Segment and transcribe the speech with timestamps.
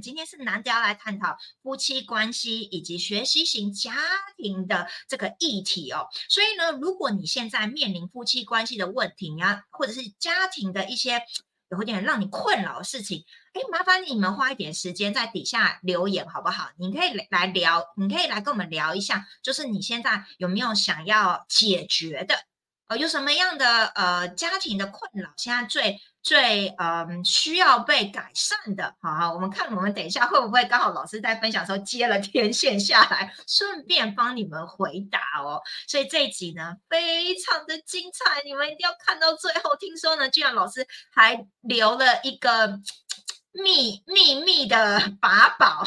[0.00, 3.94] 今天是难得要来探讨夫妻关系以及学习型家
[4.36, 6.06] 庭的这个议题哦。
[6.28, 11.22] 所以呢，如果你现在面临夫妻关系的问题呀，或者是家庭的一些
[11.70, 16.70] 有点让你困扰的事情，哎，麻烦你们花一点时间在底下留言好不好？
[16.78, 22.34] 你可以来聊，你可以来跟我们聊一下，就是你现在有没有想要解决的？
[22.88, 25.30] 呃，有什么样的呃家庭的困扰？
[25.36, 35.60] 现在最最嗯需要被改善的，好，我们看我们等一下会不会刚好老师在分享的时候接了天线下来，顺便帮你们回答哦。
[35.86, 39.76] 所以这一集呢非常的精彩，你们一定要看到最后。
[39.78, 42.80] 听说呢，居然老师还留了一个
[43.52, 45.84] 秘秘密的法宝。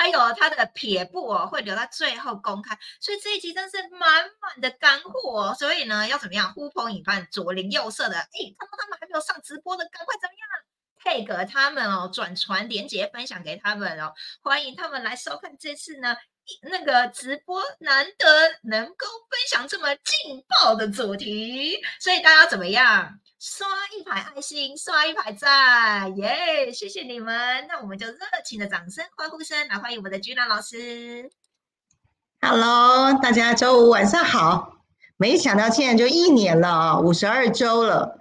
[0.00, 5.54] 还有他的撇步哦，会留到最后公开，所以这一集真是满满的干货哦。
[5.58, 10.48] 所以呢，要怎么样呼朋引伴，左邻右舍的，哎，看到他们还没有上直播的，赶快怎么样
[10.96, 16.16] 配合他们哦，转传连接分享给他们哦，欢迎他们来收看这次呢
[16.62, 18.26] 那个直播，难得
[18.62, 23.18] 能够分享这么劲爆的主题，所以大家怎么样？
[23.38, 23.66] 刷
[23.98, 26.70] 一排爱心，刷一排赞，耶！
[26.72, 31.30] 谢谢你们，那我们就热情的掌声、欢呼声来欢迎我们的居兰老师。
[32.42, 34.76] Hello，大家周五晚上好。
[35.16, 38.20] 没想到现在就一年了啊，五十二周了。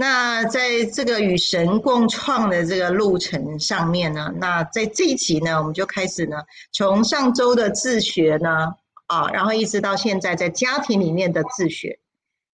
[0.00, 6.38] 那在这个与神共创的这个路程上面呢，那在这一集呢，我们就开始呢，
[6.72, 8.76] 从上周的自学呢，
[9.08, 11.98] 啊，然后一直到现在在家庭里面的自学。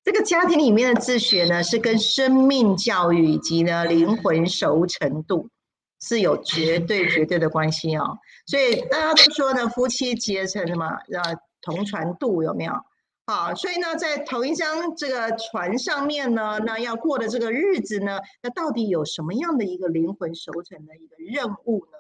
[0.03, 5.48] 这个家庭里面的自学呢，是跟生命教育以及呢灵魂熟成度
[6.00, 8.19] 是有绝对绝对的关系哦。
[8.47, 12.72] 所以大家都说呢，夫妻结成什么呃同船渡有没有？
[13.27, 21.98] 好，所以呢，在同一张这个船上面呢，那要过的这个日子呢，那到底有什么样的一个灵魂熟成的一个任务呢？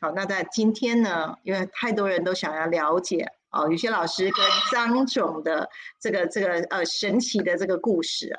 [0.00, 3.26] 好，那在今天呢，因为太多人都想要了解。
[3.50, 5.68] 哦，有些老师跟张总的
[6.00, 8.38] 这个这个呃神奇的这个故事，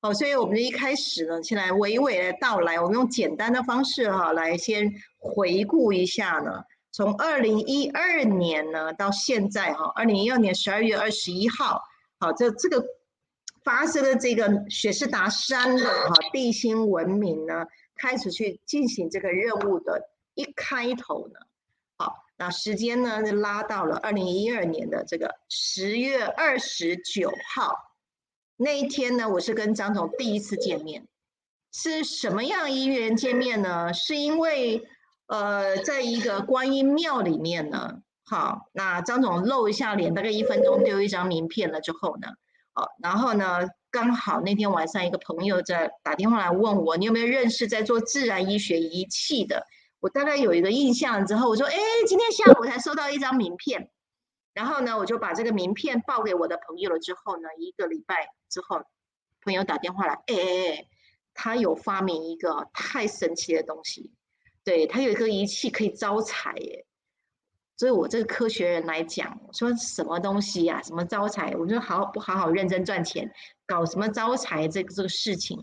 [0.00, 6.62] 哦，所以我们一开始呢，先来娓娓的道来，我们用简单的方式哈，来先回顾一下呢，
[6.94, 11.82] 从二零一二年呢到现在哈，二零一二年十二月二十一号，
[12.20, 12.86] 好，这这个
[13.64, 17.66] 发生的这个雪士达山的哈地心文明呢，
[17.96, 21.40] 开始去进行这个任务的一开头呢。
[21.98, 27.74] 好那时间呢，就拉到了二零一二年的这个十月二十九号
[28.56, 31.08] 那一天呢，我是跟张总第一次见面，
[31.72, 33.92] 是什么样因缘见面呢？
[33.92, 34.86] 是因为
[35.26, 42.28] 呃，在一个观音庙里面呢，好，那张总露一下脸，大概一分钟丢一张名片了之后呢，
[42.74, 49.66] 哦，然后呢，刚好那天晚上一个朋友在打电话来问我，你有没有认识在做自然医学仪器的？
[50.00, 51.74] 我大概有一个印象之后，我说：“哎，
[52.06, 53.90] 今天下午才收到一张名片。”
[54.52, 56.98] 然后呢，我就把这个名片报给我的朋友了。
[56.98, 58.82] 之后呢，一个礼拜之后，
[59.42, 60.86] 朋友打电话来：“哎哎哎，
[61.32, 64.12] 他有发明一个太神奇的东西，
[64.64, 66.86] 对他有一个仪器可以招财耶。”
[67.76, 70.80] 所以，我这个科学人来讲，说什么东西呀？
[70.82, 71.52] 什么招财？
[71.56, 73.28] 我就好不好好认真赚钱，
[73.66, 75.60] 搞什么招财这个这个事情。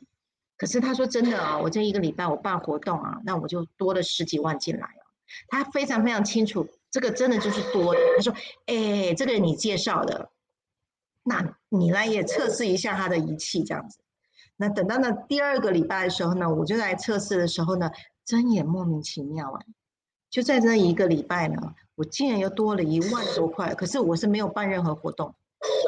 [0.58, 5.02] 可是他说真的啊，我这一个礼拜我办活动啊，那我就多了十几万进来啊。
[5.48, 8.00] 他非常非常清楚，这个真的就是多的。
[8.18, 8.34] 他说
[8.68, 10.30] ：“哎，这个你介绍的，
[11.24, 14.00] 那你来也测试一下他的仪器这样子。”
[14.58, 17.90] 那等到呢第二个礼拜的时候呢，我就来测试的时候呢，
[18.26, 19.66] 真也莫名其妙哎，
[20.30, 23.74] 就在那一个礼拜呢，我竟然又多了一万多块。
[23.76, 25.36] 可是我是没有办任何活动，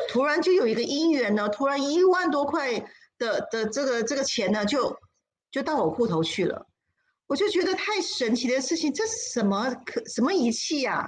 [0.10, 2.86] 突然就有一个姻缘呢，突然一万多块。
[3.20, 4.98] 的的这个这个钱呢，就
[5.52, 6.66] 就到我户头去了，
[7.28, 11.08] 我就觉得太神奇的事情，这是什么可什么仪器啊？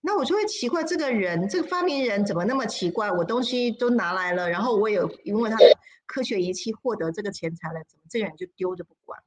[0.00, 3.12] 那我就会奇怪，这个人这个发明人怎么那么奇怪？
[3.12, 5.64] 我东西都拿来了，然后我有因为他的
[6.06, 9.20] 科学仪器获得这个钱财了，怎么这个人就丢着不管？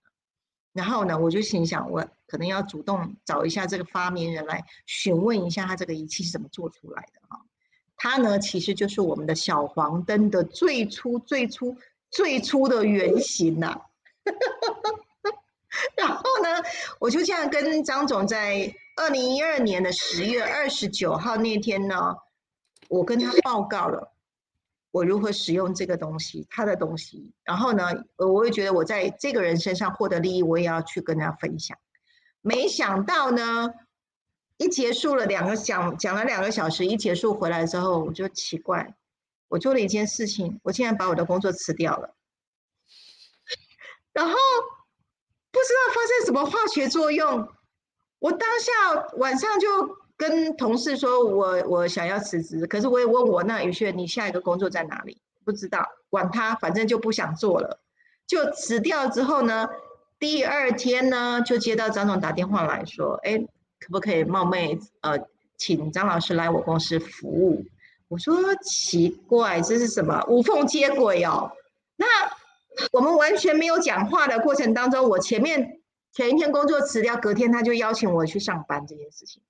[0.76, 7.40] 然后呢，我就心想，我可能要主动找一下这个发明人来询问一下，他这个仪器是怎么做出来的啊？
[7.98, 11.76] 他呢，其实就是我们的小黄灯的最初最初。
[12.12, 13.82] 最初的原型呐，
[15.98, 16.64] 然后呢，
[16.98, 22.16] 我就这样跟张总在二零一二年的十月二十九号那天呢，
[22.88, 24.15] 我跟他报告了
[24.96, 27.34] 我如何使用这个东西，他的东西。
[27.44, 31.78] 然后呢，我也觉得我在这个人身上获得利益，我也要去跟他分享。
[32.40, 33.74] 没想到呢，
[34.56, 38.96] 一结束了两个讲讲了两个小时，一结束回来之后，我就奇怪。
[39.50, 42.16] 我做了一件事情，我竟然把我的工作辞掉了，
[44.14, 44.34] 然后
[45.52, 47.50] 不知道发生什么化学作用，
[48.20, 49.68] 我当下晚上就
[50.18, 55.18] 跟同事说，我我想要辞职，可是我也问我那宇轩，你下一个工作在哪里？
[55.44, 57.80] 不知道，管他，反正就不想做了，
[58.26, 59.68] 就辞掉之后呢，
[60.18, 63.38] 第二天呢就接到张总打电话来说，哎，
[63.80, 65.20] 可不可以冒昧呃，
[65.58, 67.66] 请张老师来我公司服务？
[68.08, 71.52] 我说奇怪，这是什么无缝接轨哦？
[71.96, 72.06] 那
[72.92, 75.82] 我们完全没有讲话的过程当中，我前面。
[76.14, 79.44] 前一天工作辞掉，隔天他就邀请我去上班这件事情，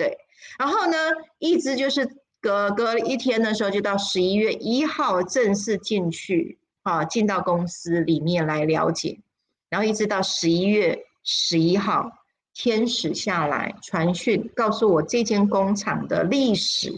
[0.00, 0.16] 对。
[0.58, 0.96] 然后呢，
[1.38, 2.08] 一直就是
[2.40, 9.20] 隔隔一天的时候，就到十一月一号正式进去啊，进到公司里面来了解。
[9.68, 12.10] 然后一直到十一月十一号，
[12.54, 16.90] 天使下来传讯，告诉我这间工厂的历史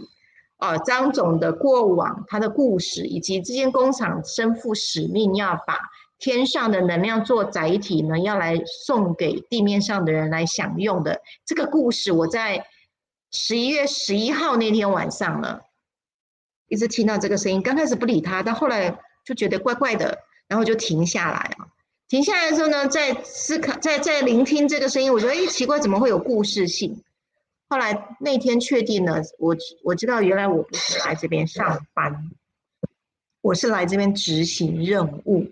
[0.58, 5.80] 啊，张总的过往，他的故事，以及这间工厂身负使命，要把。
[6.18, 12.64] 天上的能量做载体呢，要来送给地面上的人来享用的这个故事，我在
[13.32, 15.60] 十一月十一号那天晚上呢，
[16.68, 17.62] 一直听到这个声音。
[17.62, 20.18] 刚开始不理他，但后来就觉得怪怪的，
[20.48, 21.68] 然后就停下来啊。
[22.08, 27.02] 停下来的时候呢，在思考，在在聆听这个声音，我觉得哎，奇怪，怎么会有故事性？
[27.68, 32.30] 后来那天确定呢，我我知道原来我不是来这边上班，
[33.40, 35.46] 我是来这边执行任务。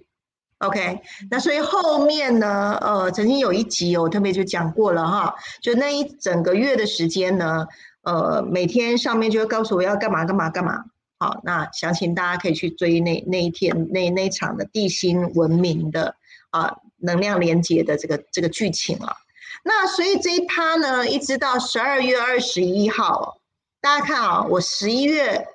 [0.60, 7.66] OK，那所以后面呢，呃，曾经有一集我特别就讲过了哈，就那一整个月的时间呢，
[8.02, 10.84] 呃，每天上面就会告诉我要干嘛干嘛干嘛。
[11.18, 16.14] 好，那详情大家可以去追那那一天那那场的地心文明的
[16.50, 19.16] 啊能量连接的这个这个剧情了。
[19.64, 23.38] 那所以这一趴呢，一直到十二月二十一号，
[23.80, 25.46] 大家看啊，我十一月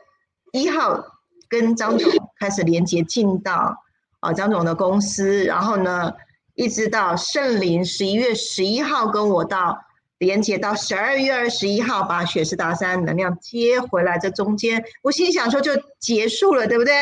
[0.52, 1.00] 一号
[1.48, 3.85] 跟张总开始连接进到。
[4.26, 6.12] 啊，张总的公司，然后呢，
[6.56, 9.78] 一直到圣林十一月十一号跟我到
[10.18, 16.94] 连接到十二月二十一号，把雪士达山能量接回来，这中间我心想说就结束了，对不对？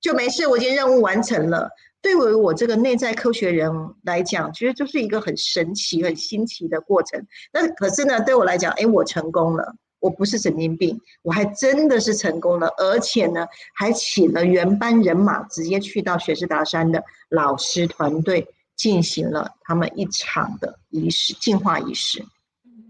[0.00, 1.68] 就没事，我已经任务完成了。
[2.00, 3.70] 对于我这个内在科学人
[4.04, 7.26] 来讲，其实就是一个很神奇、很新奇的过程。
[7.52, 9.74] 那可是呢，对我来讲，哎，我成功了。
[10.00, 22.24] 我不是神经病，我还真的是成功了，而且呢，还请了原班人马，直接去到雪士达山的老师团队进行了他们一场的仪式进化仪式。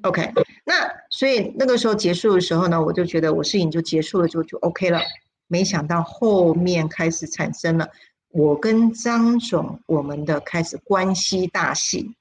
[0.02, 0.32] OK，
[0.64, 5.00] 那所以那个时候结束的时候呢，我就觉得我事情就结束了，就就 OK 了。
[5.46, 7.88] 没想到后面开始产生了
[8.30, 12.14] 我跟张总我们的开始关系大戏。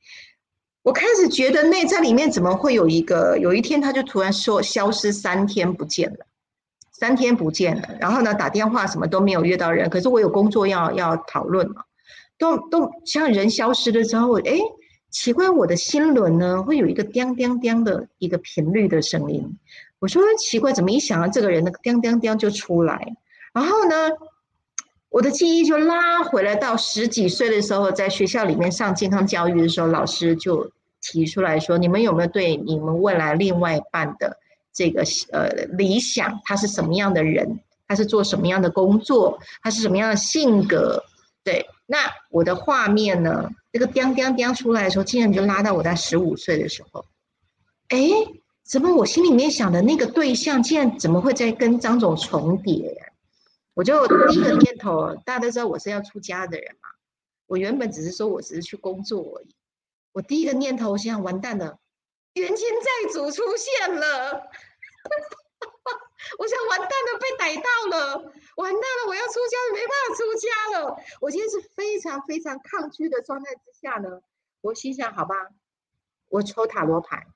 [0.81, 3.37] 我开始觉得内在里面怎么会有一个？
[3.37, 6.25] 有一天他就突然说消失三天不见了，
[6.91, 7.89] 三天不见了。
[7.99, 9.89] 然后呢，打电话什么都没有约到人。
[9.89, 11.83] 可是我有工作要要讨论嘛，
[12.37, 14.57] 都都像人消失了之后，哎，
[15.09, 19.57] 奇怪，我的心轮呢会有一个叮叮叮的一个频率的声音。
[19.99, 23.15] 我说奇怪，怎么一想到这个人，那个叮叮叮就出来。
[23.53, 23.95] 然后呢，
[25.09, 30.71] 我的记忆就拉回来到十几岁的时候，在学校里面上健康教育的时候，老师就。
[31.01, 34.37] 提出来说，你们有没有对你们未来另外一半的
[34.73, 35.01] 这个
[35.31, 35.47] 呃
[35.77, 36.41] 理想？
[36.43, 37.61] 他是什么样的人？
[37.87, 39.39] 他是做什么样的工作？
[39.63, 41.01] 他是什么样的性格？
[41.41, 43.49] 对，那我的画面呢？
[43.71, 47.05] 那个叮叮叮出来的时候，竟然就拉到我在十五岁的时候。
[47.87, 48.09] 哎，
[48.65, 52.93] 怎么我心里面想的那个对象，竟然怎么会在跟张总重叠？
[53.79, 56.89] 我就第一个念头，大家都知道我是要出家的人嘛。
[57.47, 59.55] 我原本只是说我只是去工作而已。
[60.11, 61.79] 我第一个念头，我想完蛋了，
[62.33, 64.03] 冤亲债主出现了，
[66.39, 67.63] 我想完蛋了，被逮到
[67.97, 70.97] 了，完蛋了，我要出家了，没办法出家了。
[71.21, 74.19] 我今天是非常非常抗拒的状态之下呢，
[74.59, 75.35] 我心想，好吧，
[76.27, 77.27] 我抽塔罗牌，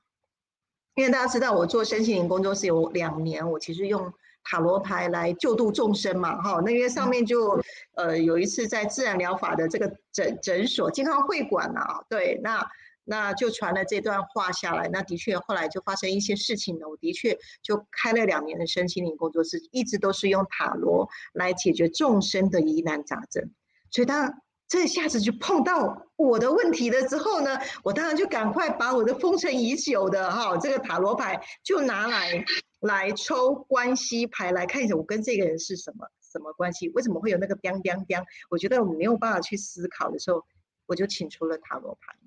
[0.95, 4.13] 因为大家知道我做身心灵工作室有两年，我其实用。
[4.43, 7.59] 塔罗牌来救度众生嘛，哈，那因为上面就
[7.95, 12.67] 呃有一次在自然疗法的这个诊诊所健康会馆啊，对，那
[13.05, 23.49] 那就传了这段话下来，那的确后来就发生一些事情呢，我的确就开了两年的身心灵工作室，一直都是用塔罗来解决众生的疑难杂症，
[23.91, 24.33] 所以当
[24.67, 32.43] 这下子就碰到我的问题了之后呢，我当然就赶快把我的封尘已久的哈这个塔罗牌就拿来。
[32.83, 36.89] 来抽关系牌来看一下，我跟这个人是什么什么关系？
[36.89, 38.21] 为什么会有那个叮叮叮？
[38.49, 40.45] 我觉得我没有办法去思考的时候，
[40.85, 42.17] 我就请出了塔罗牌，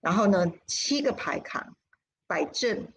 [0.00, 1.74] 然后呢，七个牌卡
[2.28, 2.92] 摆正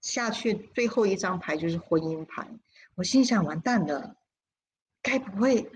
[0.00, 2.48] 下去，最后一张牌就是婚姻牌。
[2.94, 4.16] 我心想：完蛋了，
[5.02, 5.70] 该不会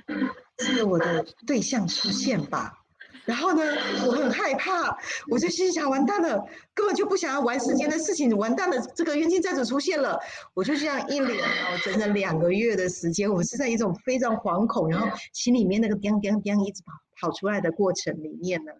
[0.58, 2.85] 是我的对象出现吧？
[3.26, 3.62] 然后呢，
[4.06, 4.96] 我很害怕，
[5.28, 10.18] 我就心想完蛋了，根本就不想要玩时间的事情，完蛋了，这个冤亲债主出现了，
[10.54, 16.92] 我就这样一连哦，整整两个月的时间，我是在一种非常惶恐，然后心里面那个叮叮叮一直跑
[17.28, 18.72] 跑出来的过程里面呢，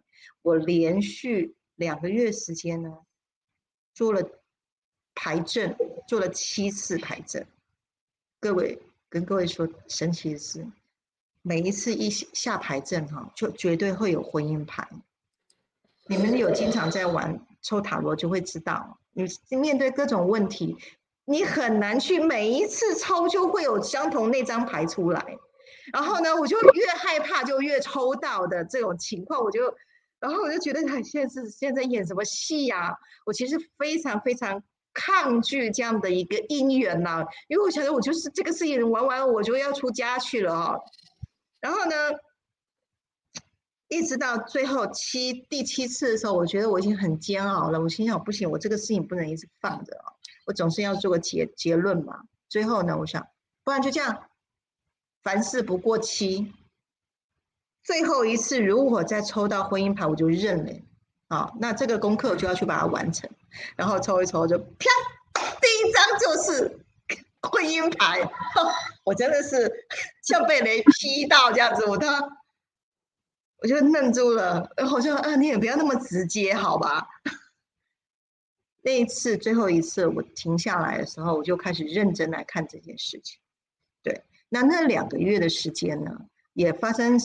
[0.42, 2.90] 我连续两个月时间呢，
[3.94, 4.22] 做了
[5.14, 5.76] 排阵，
[6.06, 7.44] 做了七次排阵，
[8.38, 10.64] 各位跟各位说，神奇的是。
[11.48, 14.84] 每一次一下牌阵哈，就绝对会有婚姻牌。
[16.08, 20.76] 你们有经常在玩抽塔罗，就会知道，你面对各种问题，
[21.24, 25.24] 你很难去每一次抽就会有相同那张牌出来。
[25.92, 29.72] 然后呢，我就越害怕就越抽到的这种情况，我就，
[30.18, 32.92] 然后我就觉得他现在是现在演什么戏呀？
[33.24, 34.60] 我其实非常非常
[34.92, 40.80] 抗拒这样的一个姻缘呐，因为我想得我就是这个事情玩完了我就要出家去了哈。
[41.60, 41.94] 然后呢，
[43.88, 47.80] 一直到最后七第七次的时候，我觉得我已经很煎熬了。
[47.80, 50.12] 我心想，不行，我这个事情不能一直放着啊，
[50.46, 52.22] 我总是要做个结结论嘛。
[52.48, 53.26] 最后呢，我想，
[53.64, 54.28] 不然就这样，
[55.22, 56.52] 凡事不过期。
[57.82, 60.72] 最后一次，如果再抽到婚姻牌，我就认了。
[61.28, 63.28] 啊，那这个功课我就要去把它完成。
[63.76, 64.90] 然后抽一抽，就啪，
[65.60, 66.85] 第一张就是。
[67.52, 68.20] 婚姻牌，
[69.04, 69.70] 我真的是
[70.22, 72.20] 像被雷劈到这样子，我他
[73.58, 77.06] 我就愣住了，好像啊，你也不要那么直接，好吧？
[78.82, 83.40] 那一次最后一次我停下来的时候，我就开始认真来看这件事情。
[84.02, 86.12] 对，那那两个月的时间呢，
[86.52, 87.18] 也发生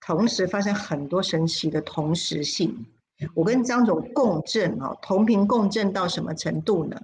[0.00, 2.86] 同时发生很多神奇的同时性。
[3.34, 7.00] 我跟张总共振哦，同频共振到什么程度呢？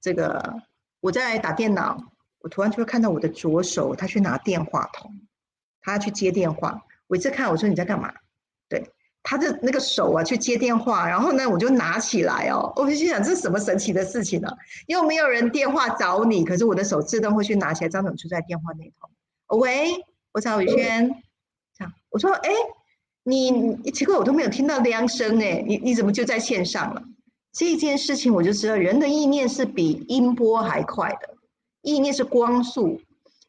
[0.00, 0.62] 这个。
[1.00, 5.10] 我在打电脑，我突然就会看到我的左手，他去拿电话筒，
[5.80, 6.82] 他去接电话。
[7.06, 8.12] 我一次看，我说你在干嘛？
[8.68, 8.90] 对，
[9.22, 11.08] 他的那个手啊，去接电话。
[11.08, 14.48] 然后呢，我就拿起来哦，我就心想这是什么神奇的事情呢？
[14.86, 17.88] 又没有人电话找你，可是我的手自动会去拿起来。
[17.88, 19.58] 张总就在电话那头。
[19.58, 19.88] 喂，
[20.32, 21.08] 我找宇轩。
[21.76, 22.50] 这样，我说，哎，
[23.22, 27.02] 你奇怪，我都没有听到铃声哎，你你怎么就在线上了？
[27.52, 31.34] 这件事情我就知道，人的意念是比音波还快的，
[31.82, 33.00] 意念是光速，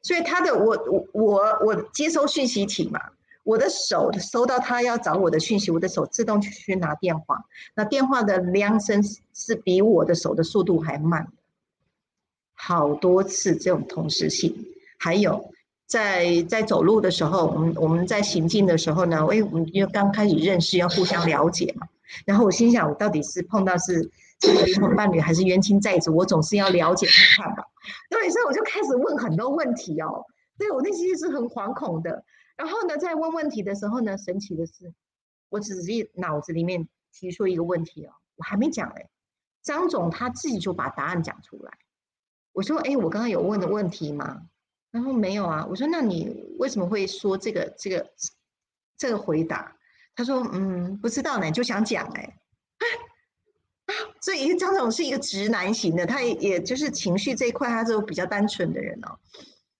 [0.01, 2.99] 所以他的我我我我接收讯息体嘛，
[3.43, 9.03] 我的手收到他要找我的讯息，我的手自动去去拿电话，那电话的铃声
[9.35, 11.27] 是比我的手的速度还慢，
[12.53, 14.65] 好多次这种同时性，
[14.97, 15.53] 还有
[15.85, 21.87] 在在走路的时候，我们我们在行进的时候呢，哎，我们因为刚开始认识，要互相了解嘛。
[22.25, 26.15] 然后我心想，我到底是碰到是是灵魂伴侣还是冤亲债主？
[26.15, 27.63] 我总是要了解看看吧。
[28.09, 30.25] 对，所以我就开始问很多问题哦。
[30.57, 32.23] 对我内心是很惶恐的。
[32.57, 34.93] 然后呢，在问问题的时候呢，神奇的是，
[35.49, 39.09] 我只是脑子里面提出一个问题哦，我还没讲哎，
[39.63, 41.71] 张总他自己就把答案讲出来。
[42.51, 44.43] 我说，哎，我刚刚有问的问题吗？
[44.91, 45.65] 然后没有啊。
[45.69, 48.11] 我说，那你为什么会说这个这个
[48.97, 49.75] 这个回答？
[50.13, 52.37] 他说：“嗯，不知道呢，就想讲哎，
[54.21, 59.17] 所以张总是一个直男型的，他也也就是情绪这一块，他是比较单纯的人哦。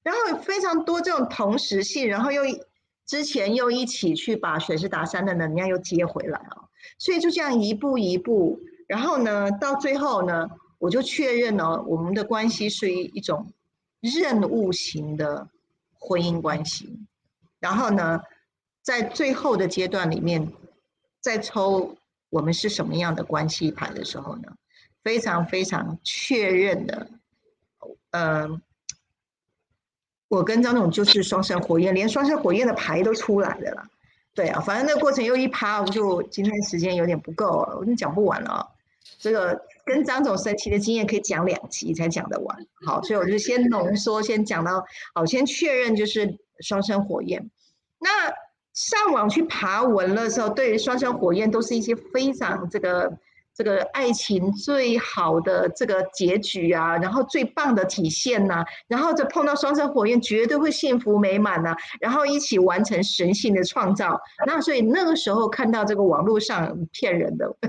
[0.03, 2.41] 然后非常多这种同时性，然后又
[3.05, 13.51] 之前又一起去把水师达山的能量又接回来哦，所以就这样一步一步，然后呢，到最后呢，我就确认了我们的关系是一一种
[14.00, 15.50] 任务型的
[16.00, 17.00] 婚姻关系，
[17.59, 18.21] 然后呢。”
[18.83, 20.51] 在最后的阶段里面，
[21.19, 21.95] 在抽
[22.29, 24.53] 我们是什么样的关系牌的时候呢，
[25.03, 27.07] 非常非常确认的，
[28.09, 28.50] 呃，
[30.29, 33.88] 我跟张总就是双生火焰，连双生火焰的牌都出来了啦。
[34.33, 37.47] 对啊，反正那个过程又一趴，我就今天时间有点不够，
[37.79, 38.67] 我就讲不完了。
[39.19, 42.65] 这个跟张总神奇的经验可以讲两集才讲得完。
[42.85, 44.83] 好，所以我就先浓缩，先讲到
[45.13, 47.47] 好，先确认就是双生火焰，
[48.00, 48.33] 那。
[48.74, 53.18] 上网去爬文的时候，对于双生火焰都是一些非常这个
[53.54, 64.18] 这个爱情最好的这个结局啊，然后最棒的体现呐，然后就碰到双生火焰绝对会幸福美满呐，然后一起完成神性的创造。
[64.48, 67.54] 那所以那个时候看到这个网络上骗人的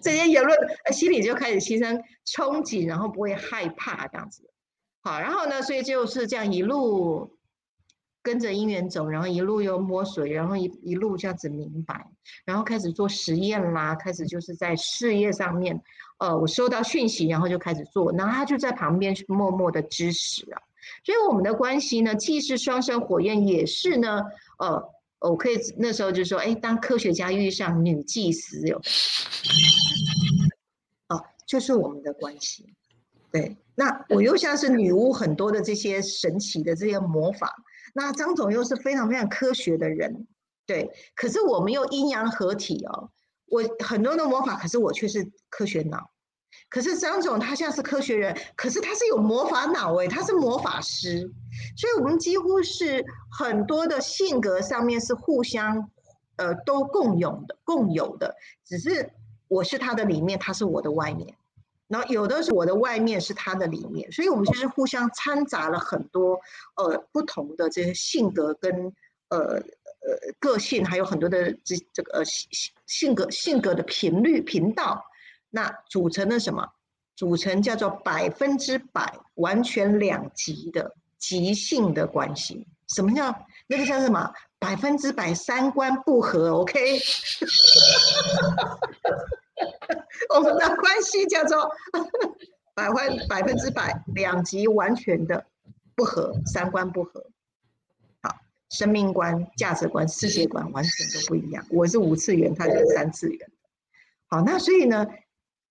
[0.00, 0.58] 这些言论，
[0.92, 4.50] 心里就开始心生憧憬，然后不会害怕这样子。
[5.02, 7.38] 好，然后呢，所以就是这样一路。
[8.22, 12.06] 跟着姻缘走，然后一路又摸水，然后一一路这样子明白，
[12.44, 15.80] 然后开始做实验啦，开始就是在事业上面，
[16.18, 20.60] 呃，我收到讯息，然后就开始做，然后他就在旁边默默的支持啊。
[21.04, 24.22] 所以我们的关系呢，既是双生火焰，也是呢，
[24.58, 24.82] 呃，
[25.20, 28.76] 我可以那时候就说，哎，当科学家遇上女祭司有，
[31.08, 32.66] 哦，就是我们的关系。
[33.30, 37.54] 对，那我又像是女巫很多的这些神奇的这些魔法，
[37.94, 40.26] 那张总又是非常非常科学的人，
[40.66, 43.10] 对，可是我们又阴阳合体哦，
[43.46, 46.10] 我很多的魔法，可是我却是科学脑，
[46.68, 51.30] 可是张总他像是科学人，可是他是有魔法脑诶，他是魔法师，
[51.76, 55.90] 所以我们几乎是很多的性格上面是互相
[56.36, 59.10] 呃都共有的共有的，只是
[59.48, 61.34] 我是他的里面，他是我的外面。
[61.90, 66.38] 然后有的是我的外面是他的里面，所以我们其实互相掺杂了很多
[66.76, 68.72] 呃不同的这些性格跟
[69.28, 69.62] 呃呃
[70.38, 72.48] 个性，还有很多的这这个呃性
[72.86, 75.04] 性格性格的频率频道，
[75.50, 76.68] 那组成了什么？
[77.16, 82.66] 组成叫做百分之百完全两极的极性的关系。
[82.88, 83.34] 什么叫
[83.66, 84.32] 那个叫什么？
[84.58, 86.98] 百分之百三观不合？OK。
[90.34, 91.70] 我们的关系叫做
[92.74, 95.44] 百分百分之百两极完全的
[95.94, 97.26] 不合，三观不合。
[98.22, 98.34] 好，
[98.70, 101.66] 生命观、价值观、世界观完全都不一样。
[101.70, 103.50] 我是五次元，他是三次元。
[104.28, 105.06] 好，那所以呢，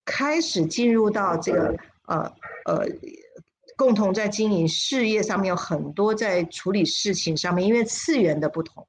[0.05, 1.75] 开始进入到这个
[2.07, 2.31] 呃
[2.65, 2.85] 呃，
[3.75, 8.87] 共同在经营事业上面有很多在处理事情上面，因为次元的不同，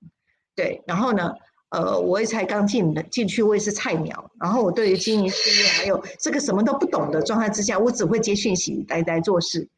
[0.54, 1.32] 对，然后呢？
[1.70, 4.30] 呃，我也才刚进的进去，我也是菜鸟。
[4.40, 9.68] 然后我对于经营事业还有这个什么都不懂的状态之下，我只会接讯息，呆呆做事。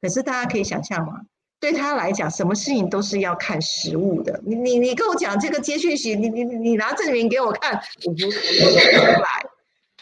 [0.00, 1.20] 可是大家可以想象吗？
[1.58, 4.40] 对他来讲，什么事情都是要看实物的。
[4.46, 9.44] 你你你跟我讲这个接讯息，你你你拿证明给我看，我不出来。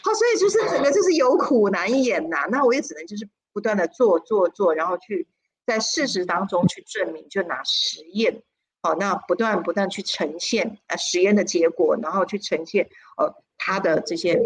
[0.01, 2.45] 好，所以就是整个就是有苦难言呐。
[2.49, 5.27] 那我也只能就是不断的做做做，然后去
[5.65, 8.41] 在事实当中去证明，就拿实验。
[8.81, 14.39] 好，那不断不断去呈现啊实验的结果，然后去呈现呃他的这些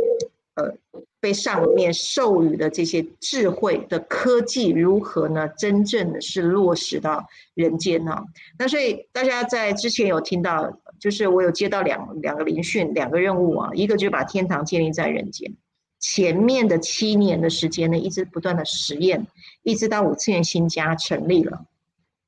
[0.56, 0.74] 呃
[1.20, 5.48] 被上面授予的这些智慧的科技如何呢？
[5.48, 8.26] 真正的是落实到人间呢？
[8.58, 15.56] 那所以大家在之前有听到，就是我有接到两两个聆讯，两个任务啊，一个就是把天堂建立在人间。
[16.00, 19.26] 前面的七年的时间呢，一直不断的实验，
[19.62, 21.66] 一直到五次元新家成立了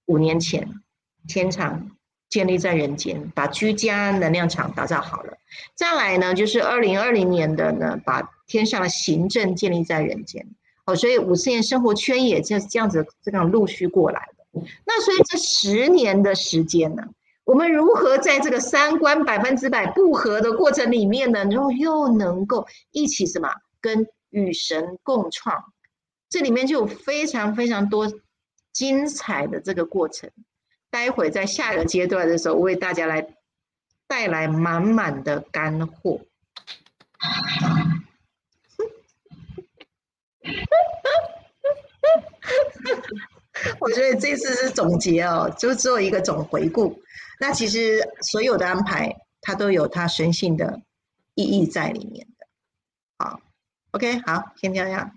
[0.06, 0.70] 五年前，
[1.28, 1.91] 天堂。
[2.36, 5.38] 建立在人间，把居家能量场打造好了。
[5.74, 10.45] 再来呢，就是二零二零年的呢，把天上的行政建立在人间。
[10.84, 14.62] 哦，所以五次元生活圈也就这样子这样陆续过来的。
[14.86, 17.04] 那所以这十年的时间呢，
[17.45, 23.48] 我们如何在这个三观百分之百不合的过程里面呢，然后又能够一起什么
[23.80, 25.63] 跟与神共创？
[26.30, 28.12] 这里面就有非常非常多
[28.74, 30.30] 精彩的这个过程。
[30.95, 33.36] 待会在下一个阶段的时候，为大家来
[34.08, 36.21] 带来满满的干货。
[43.81, 46.97] 我觉得这次是总结哦，就做一个总回顾。
[47.41, 47.99] 那其实
[48.31, 50.81] 所有的安排，它都有它神性的
[51.34, 52.47] 意义在里面的。
[53.17, 53.41] 好
[53.91, 55.12] ，OK，好，先这样。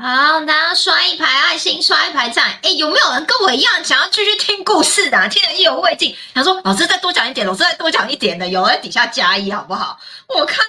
[0.00, 2.56] 好，大家刷一排爱心，刷一排赞。
[2.62, 5.28] 哎，有没有人跟我一样想要继续听故事的？
[5.28, 9.98] 听得意犹未尽，想说老师再多讲一点，老师再多讲一点的，有人底下加一好不好？
[10.28, 10.64] 我看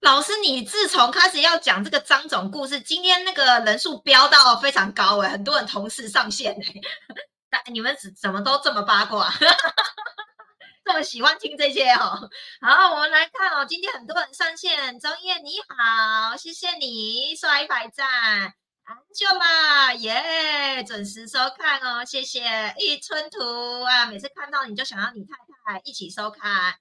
[0.00, 6.74] 老师你自从开始要讲这个张总故事，今天那个人数飙到非常高哎，很多人同时上线哎，
[7.48, 9.32] 但你们怎怎么都这么八卦，
[10.84, 12.28] 这么喜欢听这些哦？
[12.60, 18.54] 好，我们来看哦，今天很多人上线，张燕你好，谢谢你刷一排赞。
[18.84, 20.82] 很久啦，耶！
[20.84, 26.74] 准时收看哦，谢谢一春图啊，每次看到你就想要你太太一起收看。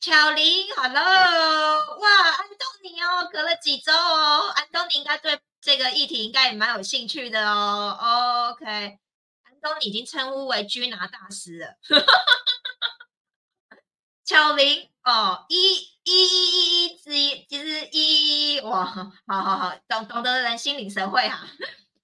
[0.00, 8.50] 巧玲，Hello，哇，安东尼哦，隔了几周哦，安东尼应该对这个议题应该也蛮有兴趣的哦。
[8.52, 8.98] OK，安
[9.62, 11.78] 东尼已经称呼为居拿大师了。
[14.24, 15.56] 巧玲哦，一
[16.04, 18.84] 一一一一之一，就是一哇，
[19.26, 21.46] 好好好，懂懂得人心领神会哈。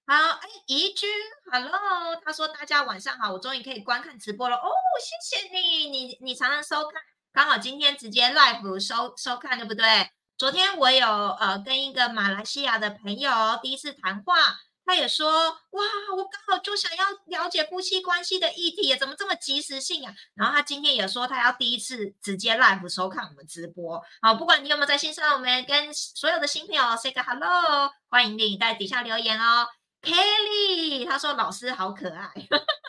[0.07, 1.07] 好，哎，怡君
[1.51, 10.09] ，Hello，他说大家晚上好，我终于可以观看直播了哦，谢谢你，你你常常收看，刚好今天直接 live 收收看，对不对？
[10.37, 13.31] 昨天我有呃跟一个马来西亚的朋友
[13.61, 14.57] 第一次谈话。
[14.87, 15.83] 他也说，哇，
[16.15, 20.13] 我刚好就想要了解夫妻关系的议题，怎么这么及时性啊？
[20.33, 24.01] 然后他今天也说，他要第一次直接 live 收看我们直播。
[24.21, 29.67] 好，不管你有没有在线上，我们跟所有的新朋友 say 个 hello，欢迎你在底下留言哦。
[30.01, 32.31] Kelly，他说老师好可爱。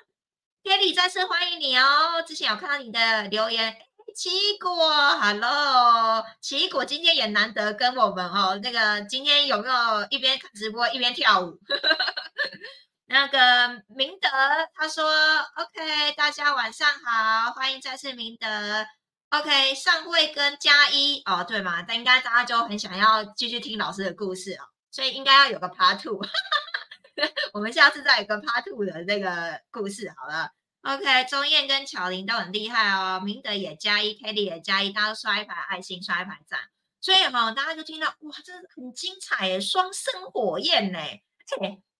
[0.62, 2.22] Kelly 再次欢迎你哦！
[2.24, 3.74] 之前有看到你的留言，
[4.14, 4.74] 奇异果
[5.20, 11.58] ，Hello，奇异果今天也难得跟我们哦，那个今天有没有一边看直播一边跳舞？
[13.06, 14.28] 那个明德
[14.74, 15.04] 他说
[15.56, 18.48] OK，大家晚上好，欢迎再次明德。
[19.30, 21.82] OK，上位跟加一哦，对嘛？
[21.82, 26.20] 但应该大家就很想要继续听老师的故事哦，所以应该要有个 Part Two。
[27.52, 30.50] 我们下次再有个 Part Two 的那个故事好了。
[30.82, 36.60] OK，钟燕跟巧玲都很厉害哦，明德也加一，Kelly 也加一，大家都刷一排爱心，刷一排赞。
[37.00, 40.98] 所以哈，大家就听到哇，这很精彩耶，双生火焰呢。
[40.98, 41.20] 哎，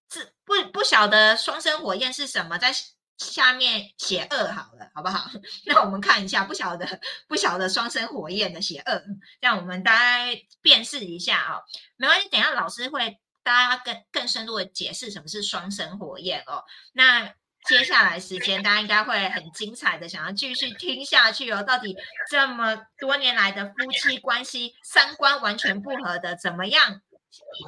[0.09, 2.73] 这不不晓得双生火焰是什么，在
[3.19, 5.29] 下面写二好了，好不好？
[5.67, 9.03] 那我们看一下，不晓得不晓得双生火焰的写二，
[9.41, 11.61] 让我们大家辨识一下啊。
[11.97, 16.65] 没关系，等下老师会大家更更深入的解释什么是双生火焰哦。
[16.93, 17.35] 那。
[17.69, 21.63] 接下来时间，大家应该会很精彩的，想要继续听下去哦。
[21.63, 21.95] 到底
[22.31, 27.03] 这么多年来的夫妻关系，三观完全不合的，怎么样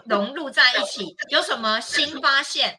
[0.07, 1.15] 融入在一起？
[1.29, 2.79] 有什么新发现？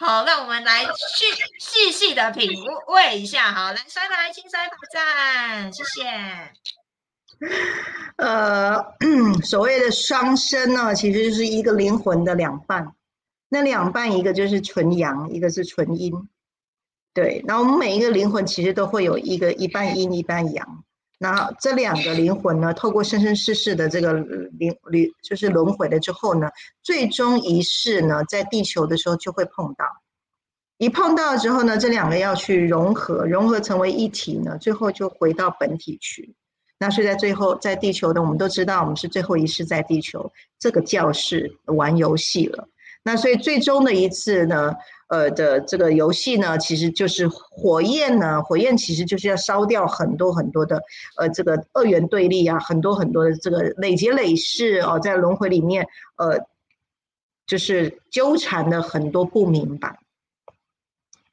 [0.00, 1.24] 好，让我们来细
[1.58, 2.50] 细细的品
[2.88, 3.50] 味一下。
[3.50, 6.52] 好，来刷牌，请刷牌赞，谢谢。
[8.16, 8.76] 呃，
[9.42, 12.94] 所谓的双生呢，其实就是一个灵魂的两半，
[13.48, 16.12] 那两半一个就是纯阳，一个是纯阴。
[17.18, 20.84] 对，那我们每一个灵魂其实都会有一个一半阴一半阳，
[21.18, 26.48] 那这两个灵魂呢，透过生生世世的这个灵旅就是轮回了之后呢，
[26.80, 29.84] 最终一世呢，在地球的时候就会碰到，
[30.76, 36.36] 一碰到之后呢，这两个要去融合，融合成为一体呢，最后就回到本体去。
[36.78, 42.68] 那所以在最后在地球的，我们都知道我们是最后一世在地球这个教室玩游戏了。
[43.02, 44.72] 那所以最终的一次呢？
[45.08, 50.82] 呃的这个游戏呢，其实就是火焰呢，火焰其实就是要烧掉很多很多的
[51.16, 56.38] 呃这个二元对立啊，很多很多的这个累劫累世哦，在轮回里面呃
[57.46, 59.98] 就是纠缠的很多不明白，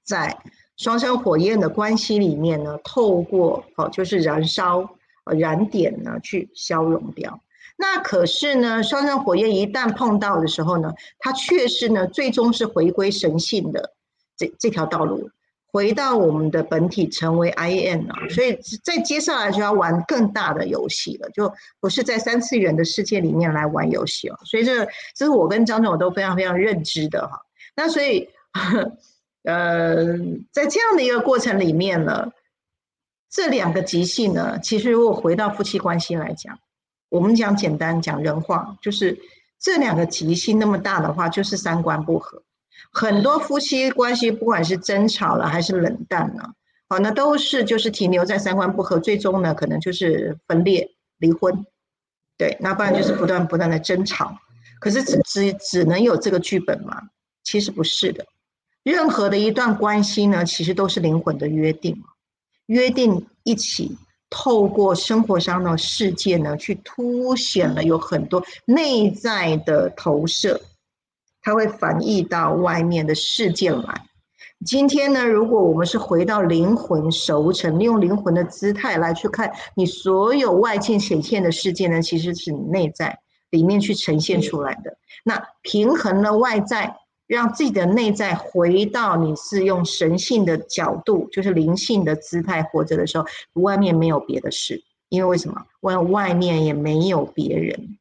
[0.04, 0.38] 在
[0.78, 4.90] 双生火焰的关系里面呢，透过哦就是燃烧
[5.26, 7.42] 燃点呢去消融掉。
[7.78, 13.92] 那可是呢，双生火焰一旦碰到的时候呢，它却是呢，最终是回归神性的
[14.38, 15.30] 这这条道路，
[15.74, 18.16] 回到我们的本体，成为 I N 啊。
[18.30, 24.40] 所以在接下来就要玩更大的游戏了，就不是在三次元的世界里面来玩游戏哦。
[24.46, 27.42] 所以这这是我跟张总都非常非常认知的哈。
[27.76, 28.30] 那所以
[29.44, 30.18] 呃，
[30.54, 32.32] 在这样的一个过程里面呢，
[33.30, 36.58] 这两个极性呢，其实如果回到夫妻关系来讲。
[37.10, 39.18] 我们讲简单讲人话，就是
[39.60, 42.44] 这两个吉星那么大的话，就是三观不合。
[42.92, 46.54] 很多夫妻关系，不管是争吵了还是冷淡了，
[46.88, 51.66] 好，那都是就是停留在三观不合，最终呢可能就是分裂离婚。
[52.38, 54.38] 对，那不然就是不断不断的争吵。
[54.80, 57.02] 可是只只只能有这个剧本吗？
[57.44, 58.26] 其实不是的。
[58.84, 62.04] 任何的一段关系呢，其实都是灵魂的约定，
[62.68, 63.98] 约定一起。
[64.30, 70.60] 透过生活上的事件呢，去凸显了有很多内在的投射，
[71.42, 74.02] 它会反映到外面的事件来。
[74.66, 83.18] 今天呢，如果我们是回到灵魂熟成，利用灵魂的姿态来去看你所有外界显现的事件呢，其实是你内在
[83.52, 84.98] 里面去呈现出来的。
[85.24, 86.96] 那平衡了外在。
[87.28, 95.66] 让自己的内在回到你是用神性的角度，就是灵性的姿态活着的时候，外面没有别的事，因为为什么？
[95.82, 97.98] 外外面也没有别人，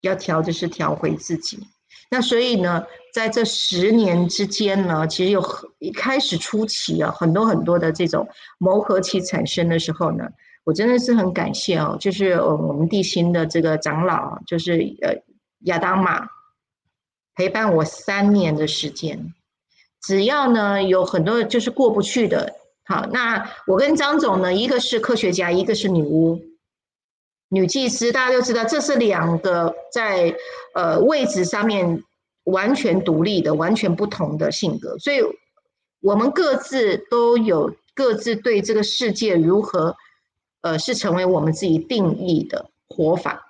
[0.00, 1.58] 要调就是调回自己。
[2.10, 8.26] 那所以呢，在这十年之间呢，其实有很一开始初期啊，很多很多的这种
[8.58, 10.26] 磨合期产生的时候呢，
[10.64, 15.14] 我真的是很感谢哦，就是我们地心的这个长老，就是呃
[15.64, 16.26] 亚当玛。
[17.34, 19.34] 陪伴我三年的时间，
[20.02, 26.40] 只要呢有很多就是过不去的，好，那我跟张总呢，一个是科学家，一个是女巫、
[27.48, 30.36] 女祭司，大家都知道，这是两个在
[30.74, 32.02] 呃位置上面
[32.44, 35.20] 完全独立的、完全不同的性格，所以
[36.00, 39.96] 我们各自都有各自对这个世界如何，
[40.60, 43.40] 呃，是成为我们自己定义的活法。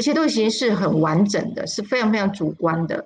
[0.00, 3.04] 而且都已经是很完整的，是非常非常主观的，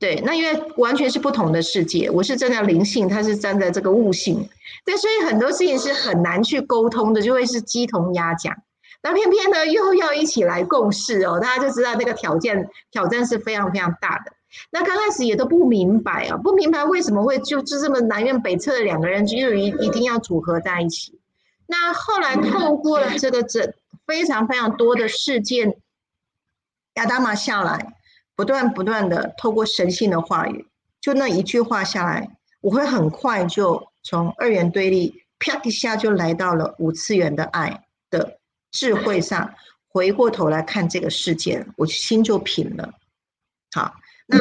[0.00, 0.20] 对。
[0.26, 4.48] 那因为完全是不同的世界，我是站在灵性，他是站在这个悟性，
[4.84, 8.52] 对，所以很多事情是很难去沟通的，就会是鸡同鸭讲。
[9.00, 14.32] 那偏偏呢，又要一起来共事哦，大家就知道那个条件挑战是非常非常大的。
[14.72, 21.16] 那刚开始也都不明白啊，不明白为什么会就就这么南辕北辙的两个人就一一定要组合在一起。
[21.68, 23.72] 那后来透过了这个整
[24.06, 25.76] 非常非常多的事件，
[26.94, 27.94] 亚当玛下来，
[28.36, 30.66] 不断不断的透过神性的话语，
[31.00, 38.38] 就那一句话下来，我会很快就从二元对立啪一下就来到了五次元的爱的
[38.70, 39.54] 智慧上，
[39.88, 42.92] 回过头来看这个事件，我心就平了。
[43.72, 43.94] 好，
[44.26, 44.38] 那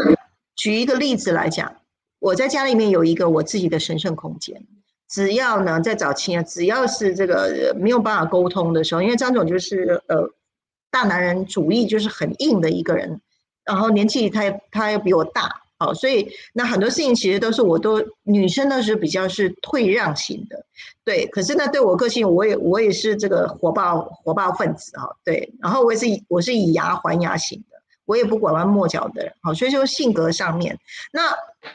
[0.56, 1.82] 举一个例子来讲，
[2.20, 4.66] 我在家里面有一个我自己的神圣空间。
[5.10, 10.28] 只要呢，在早期啊，只要是这个没有办法沟通的时候，因为张总就是呃
[10.94, 13.20] 大男人主义，就是很硬的一个人，
[13.66, 20.64] 然后年纪他他又比我大，好，所以那很多事情其实都是我都女生呢是比较是退让型的，
[21.04, 27.74] 对，可是呢对我个性，我也我也是这个火爆火爆分子啊，对，然后我也是我是以牙还牙型的。
[28.06, 30.78] 我也不拐弯抹角的人，好，所以说性格上面，
[31.14, 31.22] 那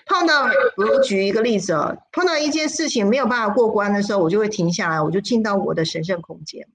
[0.05, 0.45] 碰到
[0.77, 6.69] 我举一个例子啊，碰到一件事情没有办法过关的时候，我就会停下来，我就进到我的神圣空间。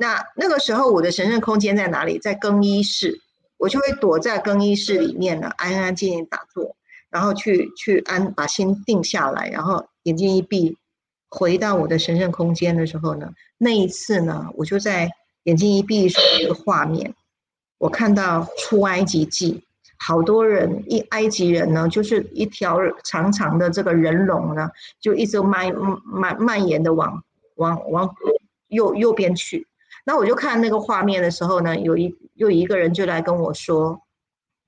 [0.00, 2.18] 那那个时候我的神圣空间在哪里？
[2.18, 3.20] 在更衣室，
[3.58, 6.74] 我就会躲在更衣室里面呢，安安静静打坐，
[7.10, 10.78] 然后去去安把心定下来，然后眼睛一闭，
[11.28, 15.10] 回到我的神圣空间的时候呢，那一次呢，我就在
[15.42, 17.14] 眼睛一闭时一个画面。
[17.76, 19.62] 我看到出埃及记，
[19.98, 25.70] 好多人一埃及人呢，就是一条长长的这个人龙呢，就一直蔓
[26.04, 27.22] 蔓蔓延的往
[27.56, 28.14] 往往
[28.68, 29.66] 右右边去。
[30.04, 34.00] 那我就看那个画面的时候呢，有一又一个人就来跟我说：“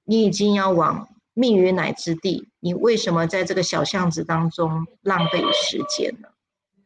[0.05, 6.29] 你已经要往命与乃之地，你为什么在这个小巷子当中浪费时间呢？”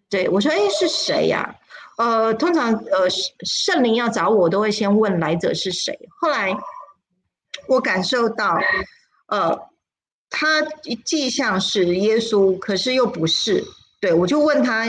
[0.09, 1.56] 对我说：“哎，是谁呀？”
[1.98, 3.09] 呃，通常呃，
[3.44, 5.98] 圣灵要找我，都会先问来者是谁。
[6.20, 6.54] 后来
[7.68, 8.59] 我感受到，
[9.28, 9.59] 呃，
[10.28, 10.61] 他
[11.06, 13.64] 既像是耶稣，可是又不是。
[13.98, 14.85] 对我就问他，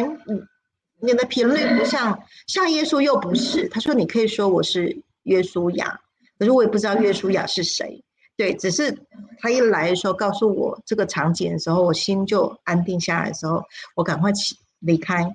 [1.00, 3.68] 你的频率不像像耶稣，又不是。
[3.70, 6.00] 他说你可以说我是约书亚，
[6.40, 8.04] 可是我也不知道约书亚是谁。
[8.36, 8.96] 对，只是
[9.40, 13.64] 他一来的时候告诉我这个场景的时候，我心就安定下来的时候，
[13.96, 15.26] 我赶快起离开。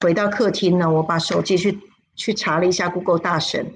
[0.00, 1.76] 回到客厅呢，我把手机去
[2.14, 3.72] 去查了一下 Google 大神，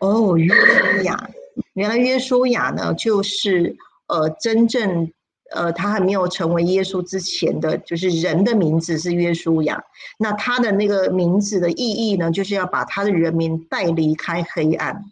[0.00, 1.30] 哦，约书亚，
[1.72, 3.74] 原来约书亚呢，就是
[4.06, 5.10] 呃，真正
[5.54, 9.82] 呃，他还没有成为耶稣之前的就是人的名字是约书亚，
[10.18, 15.04] 那他的那个名字的意义呢，就是要把他的人民带离开黑暗，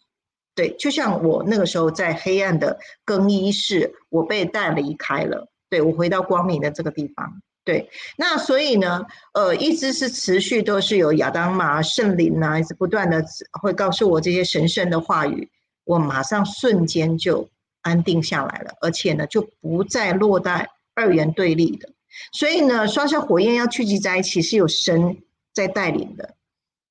[0.55, 7.41] 对，就像我那个时候在黑暗的更衣室，我被带离开了，对我回到光明的这个地方。
[7.65, 13.25] 对，那所以呢，呃，一直是持续都是有亚当玛圣灵呐，一直不断的
[13.61, 15.49] 会告诉我这些神圣的话语，
[15.85, 17.49] 我马上瞬间就
[17.83, 21.89] 安定下来了，而且呢，就不再落在二元对立的。
[22.33, 25.19] 所以呢，双向火焰要聚集在一起，是有神
[25.53, 26.35] 在带领的。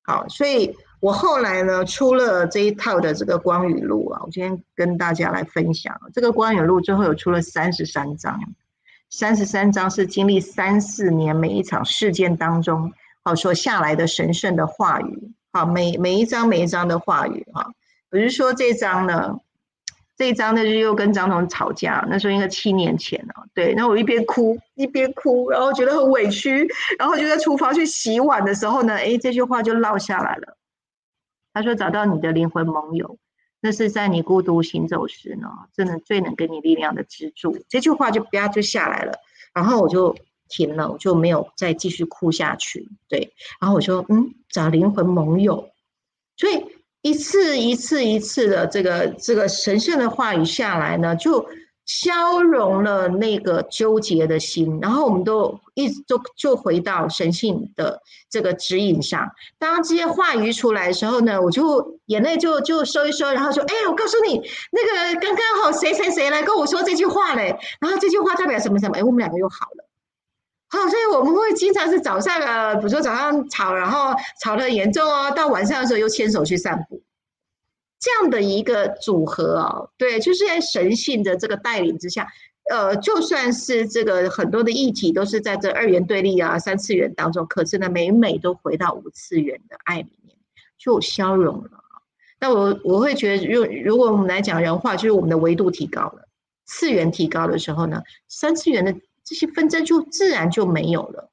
[0.04, 8.40] 好，所以我后来呢，出了这一套的这个光语录啊，我今天跟大家来分享这个光语录，最后有出了三十三章。
[9.10, 17.70] 三十三章是经历三四年每一场事件当中，好所下来的神圣的话语，好每每一章每一章的话语，哈，
[18.10, 19.38] 比如说这章呢，
[20.22, 26.64] 这一章呢就又跟张总吵架，那时候应该七年前了，对，那我一边哭一边哭，然后觉得很委屈，
[26.96, 30.56] 然后就在厨房去洗碗的时候呢，哎，这句话就落下来了，
[31.52, 33.18] 他说找到你的灵魂盟友。
[33.60, 37.58] 那是在你孤独行走时呢，真的最能给你力量的支柱。
[37.68, 39.14] 这句话就啪就下来了，
[39.52, 40.14] 然后我就
[40.48, 42.88] 停了，我就没有再继续哭下去。
[43.08, 45.70] 对，然后我说，嗯，找灵魂盟友，
[46.36, 46.64] 所以
[47.02, 51.46] 一次一次一次的这个这个神圣的话语下来呢，就。
[51.84, 59.28] 消融了那个纠结的心，然后我们都一直就就回到神性的这个指引上。
[59.58, 68.96] 当这些话语出来的时候呢，我就眼泪就就收一收，然后说：“哎，我告诉你，那个刚刚好谁谁谁来跟我说这句话嘞，然后这句话代表什么什么？
[68.96, 69.84] 哎，我们两个又好了。
[70.72, 77.02] 好，所以我们会经常是早上啊，比如说早上吵，然后吵得很严重哦，到晚上的时候又牵手去散步。”
[78.00, 82.26] 这样的一个组合哦，对，就是在神性的这个带领之下，
[82.70, 90.36] 呃，就算是这个很多的议题都是在这二元对立啊、三次元当中，可是呢，每每都回到五次元的爱里面，
[90.78, 91.70] 就消融了。
[92.40, 96.26] 那我我会觉得，如如果我们来讲人话，就是我们的维度提高了，
[96.64, 98.92] 次元提高的时候呢，三次元的
[99.24, 101.30] 这些纷争就自然就没有了。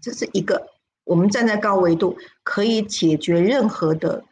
[0.00, 0.68] 这是一个
[1.04, 4.24] 我们站在高维度可以解决任何的。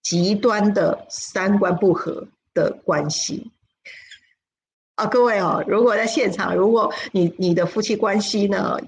[0.00, 3.50] 极端的三观不合的关系，
[4.94, 8.78] 啊，各位哦，如果在现场，如果你你的夫妻关系呢，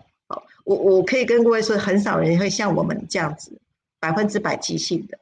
[0.64, 3.60] 我我可以跟各位说，很少人会像我们这样子
[3.98, 5.18] 百分之百即兴的，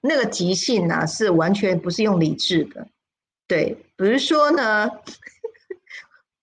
[0.00, 2.86] 那个即兴呢是完全不是用理智的，
[3.48, 4.90] 对，比如说呢。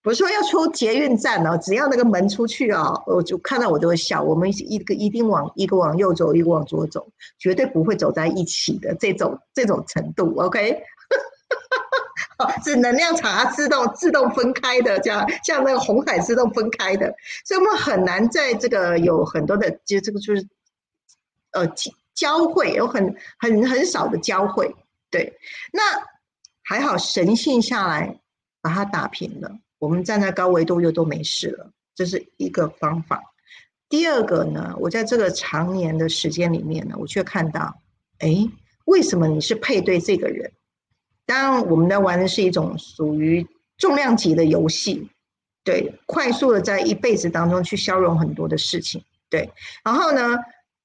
[0.10, 4.24] 我说要出捷运站哦，只要那个门出去哦，我就看到我就会笑。
[4.24, 10.36] 我们一个一定往一个往右走，一个往左走，绝对不会走在一起的这种这种程度。
[10.40, 10.82] OK，
[12.66, 17.14] 是能量场它自动自动分开的，这样像那个红海自动分开的，
[17.46, 20.44] 所以我们很难在这个有很多的，就这个就是
[21.52, 21.72] 呃
[22.16, 24.76] 交汇，有很很很少的交汇。
[25.12, 25.38] 对，
[25.72, 25.84] 那
[26.64, 28.20] 还好神性下来
[28.60, 29.52] 把它打平了。
[29.80, 33.24] 我们站在高维度又都没事了，这是一个方法。
[33.88, 37.82] 第二个呢，我在这个常年的时间里面呢，我却看到，
[38.20, 38.48] 哎，
[38.86, 40.52] 为什么你是配对这个人？
[41.26, 45.10] 当然，我们在玩的是一种属于重量级的游戏，
[45.64, 49.50] 对，快速的在一辈子当中去消融很多的事情，对。
[49.84, 50.38] 然后呢，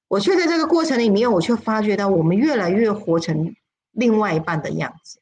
[0.07, 3.55] 我却在这个过程里面，我却发觉到我们越来越活成
[3.91, 5.19] 另外一半的样子。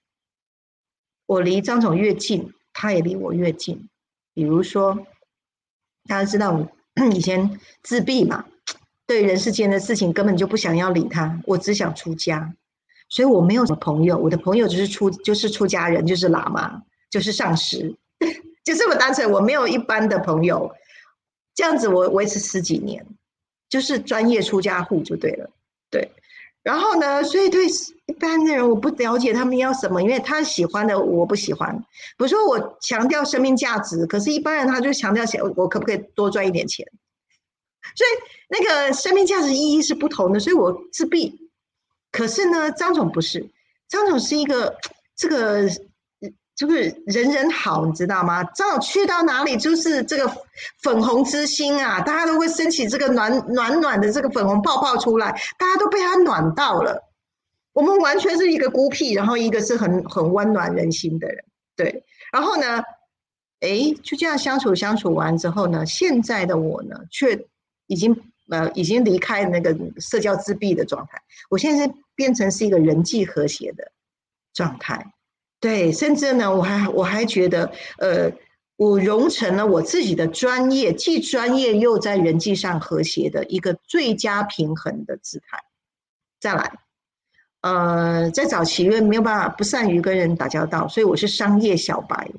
[1.25, 2.53] 我离张总越近。
[2.73, 3.87] 他也离我越近，
[4.33, 5.05] 比如说，
[6.07, 6.69] 大家知道我
[7.13, 8.45] 以前自闭嘛，
[9.05, 12.53] 对人世间的事情根本就不想要理他，我只想出家，
[13.09, 17.95] 所以我没有什么朋友，我的朋友就是出就是出家人，就是喇嘛，就是上师，
[18.65, 20.73] 就这么单纯，我没有一般的朋友，
[21.53, 23.05] 这样子我维持十几年，
[23.69, 25.49] 就是专业出家户就对了，
[25.89, 26.11] 对。
[26.63, 27.23] 然后呢？
[27.23, 31.77] 所以对一般的人，我不了解他们要什么，因为他喜欢的我不喜欢。
[31.77, 31.85] 比
[32.19, 36.87] 如说，我强调生命价值，可是一般人他就强调钱，我可不可以多赚一点钱？
[37.95, 38.09] 所以
[38.47, 40.39] 那个生命价值意义是不同的。
[40.39, 41.49] 所以我自闭。
[42.11, 43.49] 可是呢，张总不是，
[43.89, 44.77] 张总是一个
[45.15, 45.69] 这个。
[46.55, 48.43] 就是人人好，你知道吗？
[48.43, 50.31] 正好去到哪里就是这个
[50.81, 57.09] 粉红之心啊，大家都会升起这个暖暖暖的这个粉红泡泡出来，大家都被他暖到了。
[57.73, 61.43] 我们完全是一个孤僻，然后一个是很很温暖人心的人，
[61.75, 62.03] 对。
[62.31, 62.83] 然后呢，
[63.61, 67.47] 哎，就这样相处相处完之后呢，现在的我呢，却
[67.87, 68.15] 已经
[68.49, 73.91] 呃已经离开那个社交自闭的状态，我现在是变成是一个人际和谐的
[74.53, 75.13] 状态。
[75.63, 78.29] 对，甚至呢，我还我还觉得，呃，
[78.75, 85.57] 我融成了我自己的专业，既专业又在人际上和谐的一个最佳平衡的姿态。
[86.41, 86.79] 再来，
[87.61, 92.29] 呃，在早期因为没有办法不善于跟人打交道，所以我是商业小白。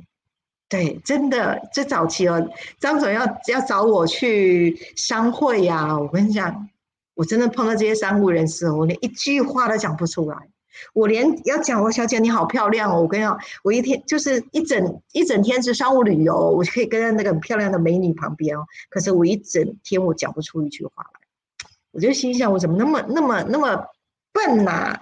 [0.68, 2.46] 对，真的，这早期哦，
[2.78, 6.68] 张总要要找我去商会呀，我跟你讲，
[7.14, 10.36] 我真的碰到这些商务人士，我连一句话都讲不出来。
[10.92, 13.00] 我连要讲我小姐你好漂亮哦！
[13.00, 18.64] 我跟你讲，我一天就是一整一整天是商务旅游，我就可以跟在那个很漂亮的美女旁边哦。
[18.90, 21.20] 可是我一整天我讲不出一句话来，
[21.92, 23.84] 我就心想我怎么那么那么那么
[24.32, 24.98] 笨呐？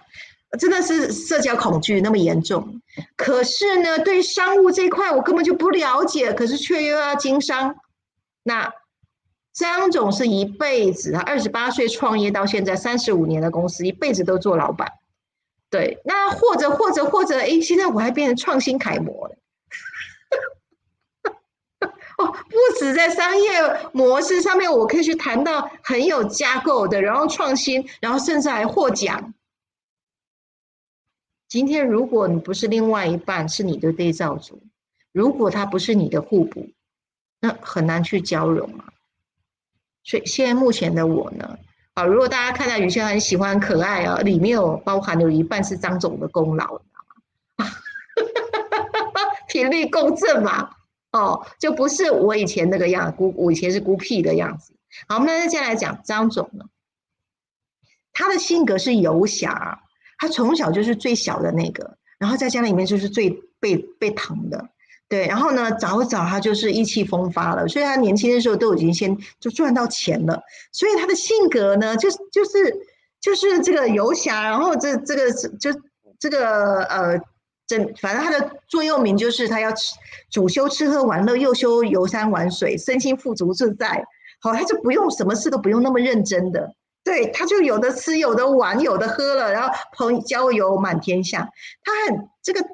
[0.58, 2.82] 真的是社交恐惧那么严重。
[3.16, 7.74] 可是呢，对商务这一块我根本就不了解，可是却又要经商。
[8.42, 8.70] 那
[9.54, 14.92] 张总是一辈子，他二十八岁创业到现在三十五年的公司，一辈子都做老板。
[15.72, 19.37] 对，那或者或者或者，哎，现在我还变成创新楷模了。
[22.18, 23.50] 哦，不止在商业
[23.94, 29.32] 模式上面，我可以去谈到很有架构的，然后创新，然后甚至还获奖。
[31.48, 34.62] 今天如果你不是另外一半，是你的对照组，
[35.11, 36.68] 如果他不是你的互补，
[37.40, 38.92] 那很难去交融啊。
[40.04, 41.58] 所以现在目前的我呢？
[41.94, 46.81] 好，如果大家看到有些很喜欢可爱啊，里面有包含有一半是张总的功劳，
[47.59, 47.70] 你知道吗？
[49.46, 50.70] 频率共振嘛，
[51.12, 54.74] 哦，就不是我以前那个样孤，我以前是孤僻的样子。
[55.07, 56.64] 好，我们再接下来讲张总呢，
[58.14, 59.83] 他的性格是游侠，
[60.16, 63.28] 他从小就是最小的那个，然后在家里面就是最
[63.61, 64.70] 被被疼的。
[65.12, 70.40] 对，然后呢，早早他就是意气风发了，所以他年轻的时候都已经先就赚到钱了，
[70.73, 72.75] 所以他的性格呢，就是就是
[73.21, 75.71] 就是这个游侠，然后这这个就
[76.19, 77.21] 这个呃，
[77.67, 79.94] 整反正他的座右铭就是他要吃
[80.31, 84.02] 主修吃喝玩乐，又修游山玩水，身心富足自在。
[84.40, 86.73] 好，他就不用什么事都不用那么认真的，
[87.04, 91.50] 对，他就有的吃，有的玩，有的喝了，然后朋交友满天下，
[91.85, 92.65] 他很这个。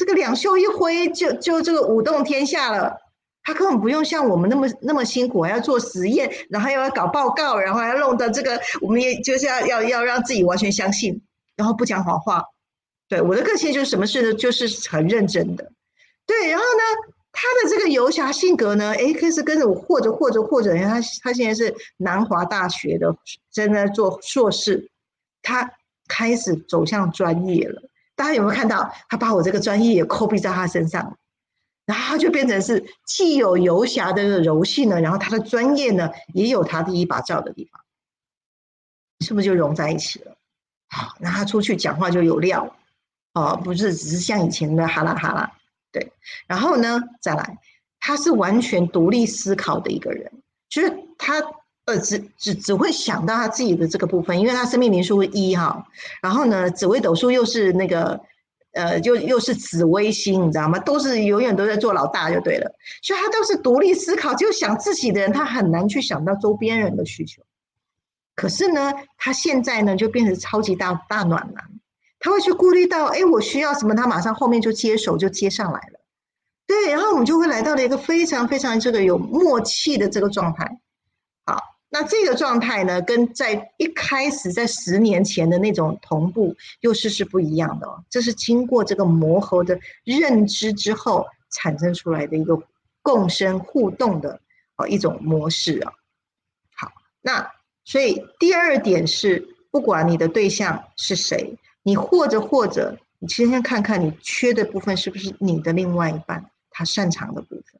[0.00, 2.96] 这个两袖一挥就就这个舞动天下了，
[3.42, 11.20] 他根本不用像我们那么那么辛苦，还要做实验，然后又要搞报告，然后要弄的这个，我们也就是要要要让自己完全相信，
[11.54, 12.42] 然后不讲谎话。
[13.10, 15.70] 对我的个性就是什么事都就是很认真的。
[16.24, 16.82] 对，然后呢，
[17.30, 23.14] 他的这个游侠性格呢，哎，开始跟着我，或者或者或者，他他现在是南华大学的，
[23.52, 24.88] 正在做硕士，
[25.42, 25.70] 他
[26.08, 27.82] 开始走向专业了。
[28.20, 28.92] 大家有没有看到？
[29.08, 31.16] 他把我这个专业也 copy 在他身上，
[31.86, 37.80] 然后他就变成是既有游侠的柔性呢，然后他的专业呢也有他第一把照的地方，
[39.20, 40.36] 是不是就融在一起了？
[40.90, 42.76] 好，那他出去讲话就有料
[43.32, 45.50] 哦，不是只是像以前的哈拉哈拉。
[45.90, 46.12] 对，
[46.46, 47.56] 然后呢，再来，
[48.00, 50.30] 他是完全独立思考的一个人，
[50.68, 51.42] 就是他。
[51.86, 55.84] 呃，只只只会想到他自己的这个部分，因为他生命灵数一哈，
[56.22, 58.20] 然后呢，紫微斗数又是那个，
[58.72, 60.78] 呃，就又是紫微星，你知道吗？
[60.78, 62.70] 都是永远都在做老大就对了，
[63.02, 67.42] 所以他都是独立思考，就想自己的人，他很难去想到周边人的需求。
[68.36, 71.64] 可是呢，他现在呢就变成超级大大暖男，
[72.20, 76.00] 他会去顾虑到，哎，我需要什么，他马上后面就接手就接上来了，
[76.66, 80.80] 对，然后我们就会来到了一个非常非常这个有默契的这个状态。
[81.92, 88.04] 那这个状态呢，跟在一开始在十年前的那种同步又是是不一样的哦。
[88.08, 92.56] 这是经过这个磨合的认知之后产生出来的一个
[93.02, 94.40] 共生互动的
[94.76, 95.92] 哦一种模式啊。
[96.76, 97.50] 好，那
[97.84, 107.79] 所以第二点是，不管你的对象是谁，你或者或者你先先看看你缺的部分是不是你的另外一半他擅长的部分。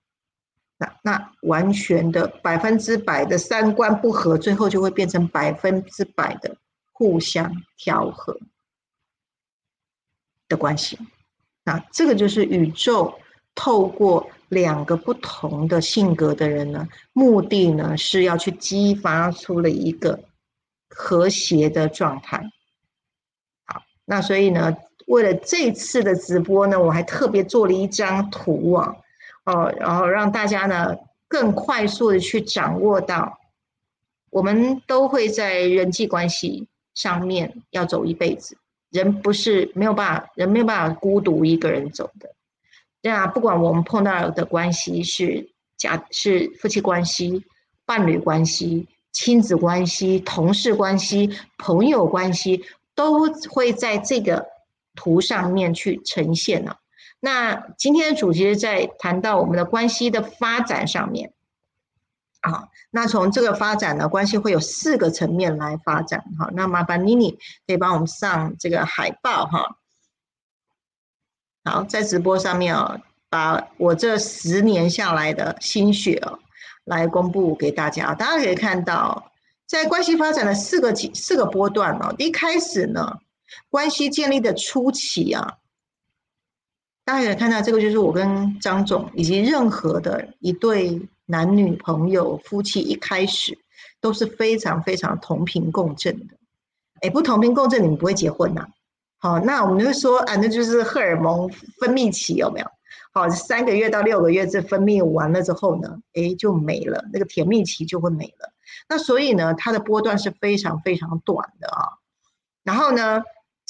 [0.81, 6.57] 那那完全的百分之百的三观不合，最后就会变成百分之百的
[6.91, 8.35] 互相调和
[10.49, 10.99] 的关系。
[11.65, 13.15] 那这个就是宇宙
[13.55, 20.19] 透过两个不同的性格的人呢，目的呢是要去激发出了一个
[20.89, 22.43] 和谐的状态。
[23.67, 24.75] 好，那所以呢，
[25.09, 28.97] 为了这次的直播呢，我还特别做了一张图啊。
[29.51, 30.97] 哦，然后让大家呢
[31.29, 33.39] 更快速的去掌握到，
[34.31, 38.57] 我们都会在人际关系上面要走一辈子。
[38.91, 42.31] 人不是没有办法，人没有办法孤独一个人走的。
[43.03, 47.45] 对啊，不管我们碰到的关系是家、是夫妻关系、
[47.87, 54.45] 伴侣关系、亲子关系、同事关系、朋友关系，都会在这个
[54.97, 56.75] 图上面去呈现呢。
[57.23, 61.35] 那今天的主题是在谈到我们的关系的发展上面，
[62.41, 66.49] 啊，那从这个发展呢，关系会有四个层面来发展，哈。
[66.55, 67.33] 那麻烦妮妮
[67.67, 69.77] 可以帮我们上这个海报，哈。
[71.63, 72.99] 好，在直播上面啊，
[73.29, 76.39] 把我这十年下来的心血哦，
[76.85, 78.15] 来公布给大家。
[78.15, 79.31] 大家可以看到，
[79.67, 83.19] 在关系发展的四个几四个波段哦，一开始呢，
[83.69, 85.59] 关系建立的初期啊。
[87.11, 93.59] 大家可以看到，这个就是我跟张总以及任何的一对男女朋友、夫妻，一开始
[94.01, 96.37] 都是非常非常同频共振的。
[97.01, 98.65] 哎，不同频共振，你们不会结婚呐？
[99.19, 101.49] 好，那我们就说啊，那就是荷尔蒙
[101.81, 102.67] 分泌期有没有？
[103.13, 108.53] 好，三个月到六个月，这分泌完了之后呢，哎，就没了，那个甜蜜期就会没了。
[108.89, 111.99] 那所以呢，它的波段是非常非常短的啊。
[112.63, 113.21] 然后呢？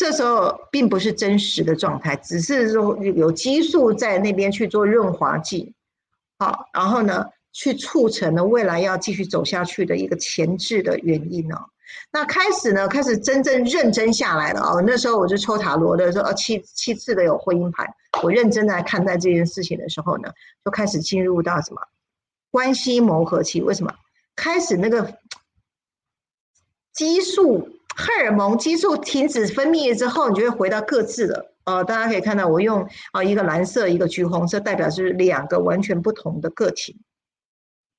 [0.00, 5.74] 这时候并不是真实的状态，只是说有激素在那边去做润滑剂，
[6.38, 11.66] 好，然后呢，去促成了未来要继续走下去的一个前置的原因哦。
[12.10, 14.82] 那开始呢，开始真正认真下来了哦。
[14.86, 17.86] 那时候我就抽塔罗的时候，七七次的有婚姻牌，
[18.22, 20.32] 我认真来看待这件事情的时候呢，
[20.64, 21.82] 就开始进入到什么
[22.50, 23.60] 关系磨合期？
[23.60, 23.92] 为什么？
[24.34, 25.18] 开始那个
[26.94, 27.68] 激素。
[28.00, 31.52] 荷尔蒙激素停止分泌之后，你就会回到各自的。
[31.64, 36.96] 呃，大家可以看到，我用啊一个蓝色，一个橘红色，代表是两个完全不同的个体。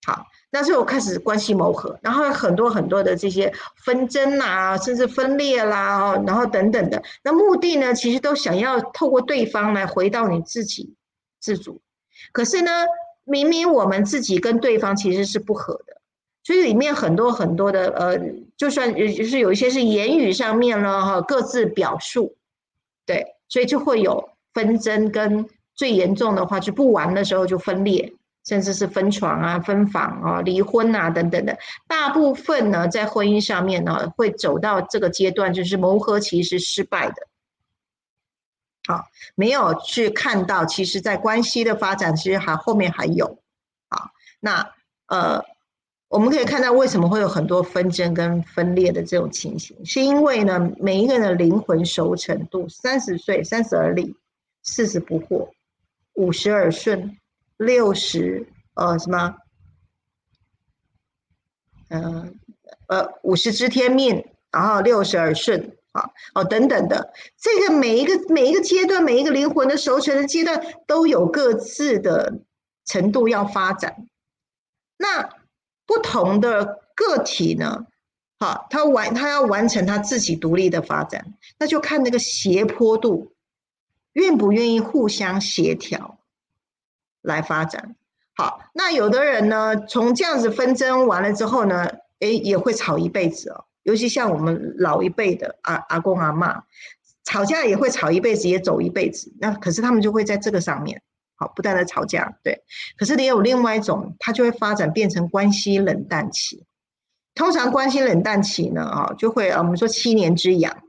[0.05, 3.53] 好，那时候我开始关系磨合，然后很多很多的这些
[3.85, 7.01] 纷争啊，甚至分裂啦，然后等等的。
[7.23, 10.95] 那目的呢，其实都想要透过对方来回到你自己
[11.39, 11.79] 自主。
[12.31, 12.71] 可是呢，
[13.25, 16.00] 明明我们自己跟对方其实是不合的。
[16.43, 18.19] 所以里面很多很多的呃，
[18.57, 22.35] 就算就是有一些是言语上面了哈，各自表述，
[23.05, 28.11] 对，所以就会有纷争，跟最严重的话就不玩的时候就分裂，
[28.43, 31.55] 甚至是分床啊、分房啊、离婚啊等等的。
[31.87, 37.27] 大部分呢，在婚姻上面呢，会走到这个阶段，就是磨合期是失败的，
[38.87, 43.37] 好，没有去看到，其实在关系的发展，其实还后面还有，
[43.89, 44.73] 好，那
[45.05, 45.45] 呃。
[46.11, 54.13] 我们可以看到为什么会有很多纷争跟分裂的这种情形，是因为呢，每一个人的灵魂熟成度，三十岁三十而立，
[54.61, 55.49] 四十不惑，
[56.15, 57.17] 五十而顺，
[57.55, 59.37] 六十呃什么？
[61.87, 62.37] 嗯
[62.87, 72.41] 呃五十知天命，然后六十而顺啊哦等等的，这个每一个每一个阶段，每一个灵魂的熟成的阶段都有各自的
[72.83, 73.95] 程度要发展。
[74.97, 75.40] 那
[75.91, 77.85] 不同的个体呢？
[78.39, 83.33] 好，他完他要完成他自己独立的发展，那就看那个斜坡度，
[84.13, 86.17] 愿不愿意互相协调
[87.21, 87.97] 来发展。
[88.37, 91.89] 好，那有的人呢，从这样子纷争完了之后呢，
[92.19, 93.65] 诶，也会吵一辈子哦。
[93.83, 96.63] 尤其像我们老一辈的阿阿公阿妈，
[97.25, 99.33] 吵架也会吵一辈子，也走一辈子。
[99.41, 101.01] 那可是他们就会在这个上面，
[101.41, 102.37] 好，不断的吵架。
[102.43, 102.61] 对，
[102.95, 106.67] 可是也有另外一种，它就会发展变成关系冷淡期。
[107.33, 110.83] 通常关系冷淡期呢，啊，就会啊，我们说七年之痒，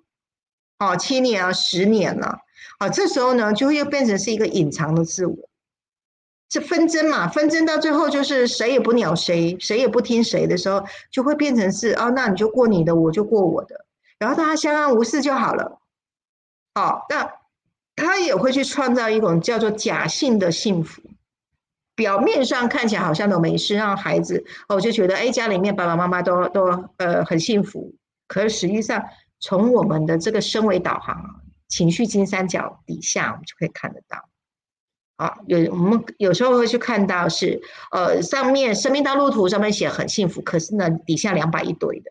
[0.78, 2.40] 哦，七年啊，十年了，
[2.80, 5.34] 啊，这时候呢，就会又变成是一个隐藏的自我，
[6.50, 13.86] 这纷争嘛，纷争到最后就是谁也不鸟谁，谁也不听谁的时候，就会变成是哦，那你就过你的，我就过我的，
[14.18, 15.80] 然后大家相安无事就好了，
[16.74, 17.32] 好，那
[17.96, 21.02] 他也会去创造一种叫做假性的幸福。
[21.94, 26.64] 表面上看起来好像都没事，让孩子哦就觉得哎家里面爸爸妈妈都都
[26.96, 27.94] 呃很幸福，
[28.26, 29.04] 可是实际上
[29.40, 34.26] 从我们的这个升维导航情绪金三角底下，我们就可以看得到，
[35.16, 42.10] 啊有我们有时候会去看到是呃上面生命道路图上面写很幸福，可是呢底下两百一堆的，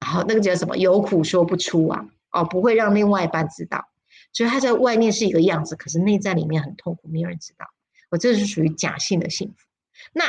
[0.00, 0.74] 然后那个叫什么？
[0.78, 3.86] 有苦说不出啊，哦不会让另外一半知道，
[4.36, 7.64] 所以他在外面是一个样子，可是内在里面很痛苦，没有人知道。
[8.10, 9.66] 我这是属于假性的幸福，
[10.12, 10.24] 那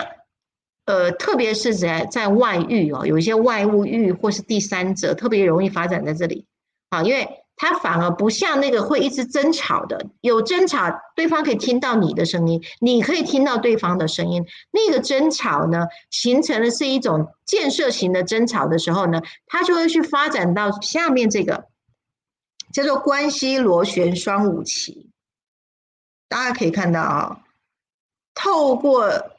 [0.86, 6.46] 呃，特别是在在外遇哦，有一些外物欲或是第三者特别容易发展在这里。
[6.90, 7.28] 啊，因为
[7.58, 21.66] 他反而不像那个会一直争吵的，有争吵对方可以听到你的声音，你可以听到对方的声音，那个争吵呢，形成的是一种建设型的争吵的时候呢，他就会去发展到下面这个
[22.74, 25.10] 叫做关系螺旋双五旗，
[26.28, 27.44] 大家可以看到啊。
[28.34, 29.32] 透过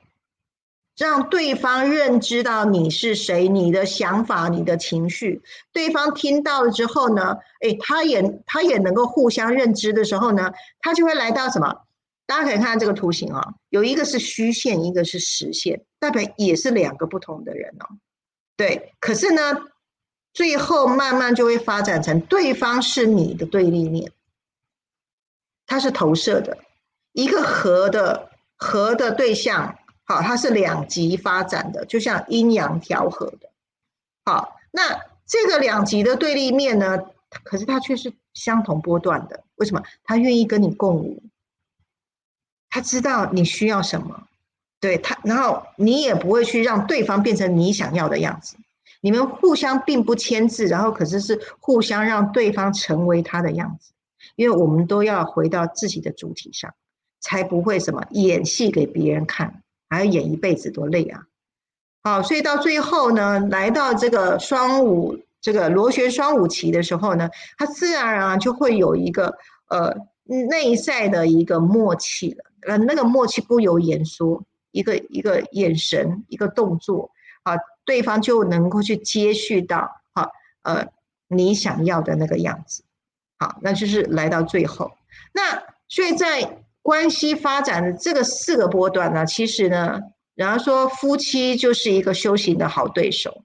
[0.97, 5.41] 让对方认知到你是谁，你的想法、你的情绪，
[5.73, 11.85] 对方听到了之后呢，哎，他也他也能够互相认知的时候呢，他就会来到什么？
[12.27, 17.97] 大家可以看这个图形啊，有一个是虚线，一个是实线，代表也是两个不同的人哦。
[18.57, 19.63] 对，可是呢，
[20.39, 24.13] 最后慢慢就会发展成对方是你的对立面，
[25.67, 26.59] 它是投射的
[27.13, 28.31] 一个和的。
[28.61, 33.51] 和的对象，好，它是两极发展的，就像阴阳调和的。
[34.25, 36.99] 好，那这个两极的对立面呢？
[37.45, 39.45] 可是它却是相同波段的。
[39.55, 39.85] 为什么？
[40.03, 41.23] 他愿意跟你共舞，
[42.69, 44.27] 他知道你需要什么，
[44.81, 48.57] 对他，然后你也不会去让对方变成你想要的样子。
[49.01, 53.93] 你们互相并不牵制，然后可是是互相让对方成为他的样子，
[54.37, 56.75] 因为我们都要回到自己的主体上。
[57.21, 61.25] 才不会什么演戏给别人看，还要演一辈子多累啊！
[62.05, 67.29] 好，所以到最后呢，来到这个双五这个螺旋双五期的时候呢，
[67.59, 69.37] 他自然而然就会有一个
[69.69, 69.93] 呃
[70.49, 72.45] 内在的一个默契了。
[72.69, 74.41] 呃，那个默契不由言说，
[74.71, 77.11] 一个一个眼神，一个动作，
[77.89, 80.31] 对方就能够去接续到好
[80.63, 80.87] 呃
[81.27, 82.85] 你想要的那个样子。
[83.41, 84.93] 好，那就是来到最后，
[85.33, 86.63] 那所以在。
[86.81, 90.01] 关系发展的这个四个波段呢，其实呢，
[90.35, 93.43] 然后说夫妻就是一个修行的好对手。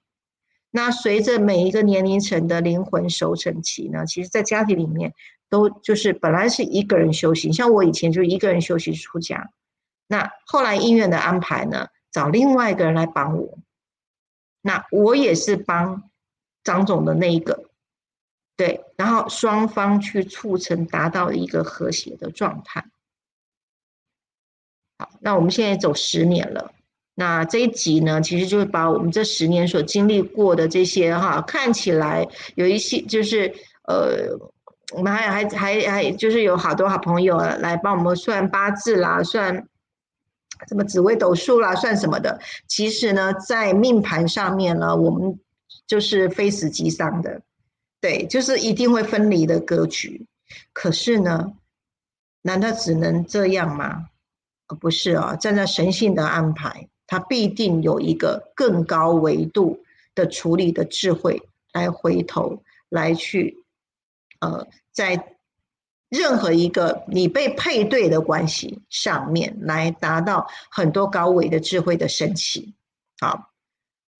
[0.70, 5.12] 那随着每一个年龄层的灵魂熟成期呢，其实在家庭里面
[5.50, 9.50] 都就是本来是一个人修行，像我以前就一个人修行出家，
[10.06, 13.58] 那后来因缘的安排呢，找另外一个人来帮我，
[14.66, 16.10] 那我也是帮
[16.62, 17.64] 张总的那一个，
[18.56, 22.86] 对，然后双方去促成达到一个和谐的状态。
[24.98, 26.72] 好，那我们现在走十年了。
[27.14, 33.54] 那这一集呢，其实就是把我们这十年所经历过的这些哈，看起来有一些就是
[33.86, 34.34] 呃，
[34.94, 39.68] 我们还还还还就是有好多好朋友来帮我们算八字啦，算
[40.68, 42.40] 什么紫微斗数啦，算什么的。
[42.68, 45.38] 其实呢，在命盘上面呢，我们
[45.86, 47.42] 就是非死即伤的，
[48.00, 50.26] 对，就是一定会分离的格局。
[50.72, 51.52] 可是呢，
[52.42, 54.06] 难道只能这样吗？
[54.80, 59.84] 不是啊，站在神性的安排，它必定有一个更高维度
[60.14, 61.42] 的处理的智慧
[61.72, 63.62] 来回头来去，
[64.40, 65.33] 呃，在
[66.14, 72.72] 任何一个你被配对的关系上面，来达到很多高维的智慧的升起。
[73.18, 73.50] 好，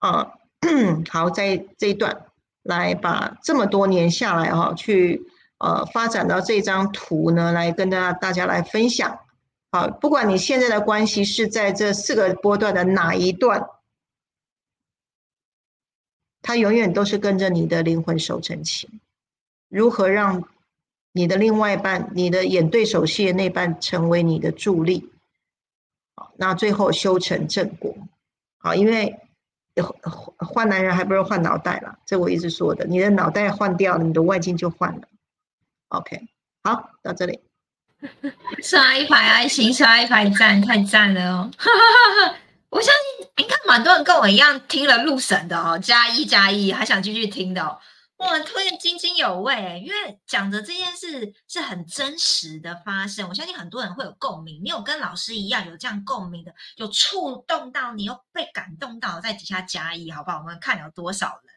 [0.00, 0.32] 啊，
[1.08, 2.26] 好，在这一段
[2.64, 5.22] 来把这么多年下来哈，去
[5.58, 9.20] 呃发展到这张图呢，来跟大家大家来分享。
[9.70, 13.68] 好，不管你现在的关系是在这四个波段的哪一段，
[16.42, 19.00] 它永远都是跟着你的灵魂守成情。
[19.68, 20.42] 如何让？
[21.16, 25.08] 你的另外一半，你的演对手戏的那半成为你的助力，
[26.16, 27.96] 好，那最后修成正果，
[28.58, 29.16] 好，因为
[30.38, 35.02] 换男人还不如换脑袋了，这我一直说的，你的脑袋换掉了，你的外境就换了。
[35.90, 36.20] OK，
[36.64, 37.38] 好，到这里，
[38.60, 41.50] 刷一排爱心，刷一排赞，太赞了哦！
[42.70, 47.78] 我相信应该蛮多人跟我一样听了入神的哦，加一加一，还想继续听的哦。
[48.18, 54.62] 哇，突然津津有味，因为讲的这件事是很真实的发生，我相信很多人会有共鸣。
[54.62, 60.38] 你有跟老师一样有这样共鸣的，有触动到你，又被感动到，在底下加一，好不好？
[60.38, 61.53] 我们看有多少人。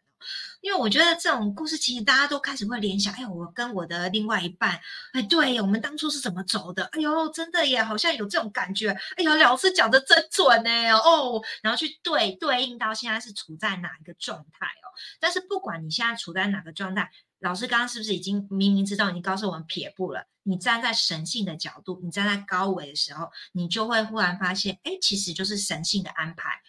[0.68, 4.78] 因为我觉得这种故事，其实大家都开始会联想，哎，我跟我的另外一半，
[5.13, 6.84] 哎，对我们当初是怎么走的？
[6.91, 8.89] 哎呦，真的耶，好像有这种感觉。
[9.15, 14.91] 哎呀，老师讲的真准呢，哦，然后去对对应到现在是处在哪一个状态哦。
[15.22, 17.09] 但是不管你现在处在哪个状态，
[17.39, 20.28] 老师刚刚是不是已经明明知道，你告诉我们撇步了？
[20.43, 26.59] 你站在神性的角度，你站在高维的时候，你就会忽然发现，哎，其实就是神性的安排，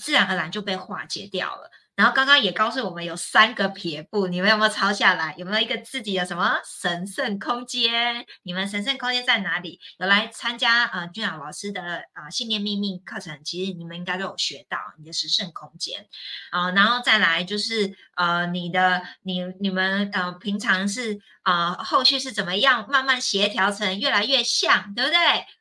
[0.00, 1.70] 自然而然就被化解掉了。
[1.96, 5.34] 然后刚刚也告诉我们有三个撇步，你们有没有抄下来？
[5.38, 8.26] 有没有一个自己的什么神圣空间？
[8.42, 9.78] 你们神圣空间在哪里？
[9.98, 16.04] 有来参加呃俊雅老师的啊信念秘密课程，其实你们应该都有学到你的神圣空间
[16.50, 16.72] 啊。
[16.72, 25.18] 然后再来就是呃你的你你们呃平常是啊后续是怎么样慢慢协调成越来越像，对不对？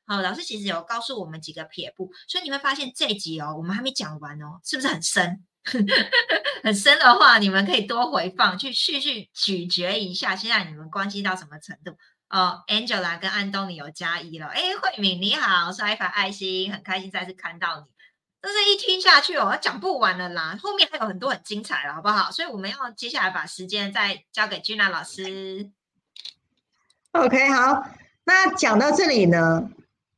[0.07, 5.43] 好，老师其实有告诉我们几个撇步，所以你会发现这一集哦，我们还没讲完哦，是不是很深？
[6.63, 10.35] 很深的话，你们可以多回放，去续续咀嚼一下。
[10.35, 11.97] 现在你们关系到什么程度？
[12.29, 14.47] 哦，Angela 跟安东尼有加一了。
[14.47, 17.85] 哎，慧敏你好，刷一排爱心，很开心再次看到你。
[18.41, 22.29] 但是一听下去哦，讲不完了啦，后面还有很多很精彩的，好不好？
[22.29, 25.71] 所以我们要接下来把时间再交给君娜老师。
[27.11, 27.87] OK，好，
[28.25, 29.69] 那讲到这里呢，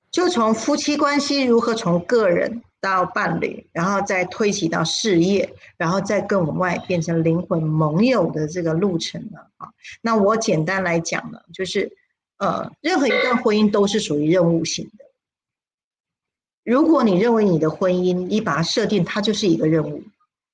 [0.09, 2.63] 就从夫妻关系如何从个人。
[2.86, 9.69] 到伴侣，然后再推起到事业，然后再更往外变成灵魂盟友的这个路程了啊。
[10.01, 11.91] 那我简单来讲呢，就是
[12.38, 15.05] 呃，任何一段婚姻都是属于任务型的。
[16.63, 20.03] 如果你认为你的婚姻，你把它设定它就是一个任务，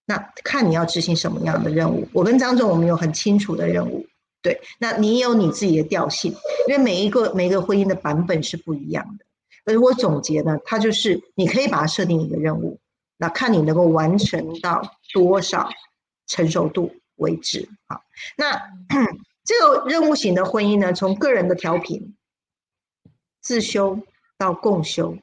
[0.06, 2.08] 那看你要执行什么样的任务。
[2.14, 4.06] 我跟张总，我们有很清楚的任务，
[4.42, 6.34] 对，那你有你自己的调性，
[6.70, 9.26] 因为每一个每一个婚姻的版本是不一样的。
[9.66, 12.80] 而我总结呢，它就是你可以把它设定一个任务，
[13.18, 14.82] 那看你能够完成到
[15.14, 15.70] 多少
[16.28, 17.70] 成熟度为止。
[17.88, 18.04] 好，
[18.38, 18.60] 那
[19.46, 22.16] 这个任务型的婚姻呢，从个人的调频、
[23.42, 24.00] 自修
[24.38, 25.18] 到共修，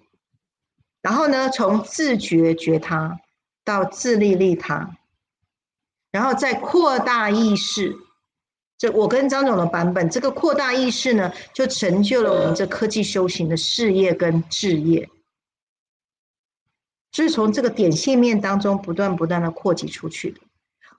[1.03, 3.21] 然后呢，从自觉觉他
[3.65, 4.97] 到自利利他，
[6.11, 7.97] 然后再扩大意识。
[8.79, 15.09] 这我跟张总的版本，这个扩大意识呢，就成就了我们这科技修行的事业跟置业，
[17.13, 20.41] 是从这个点线面当中不断不断的扩及出去的。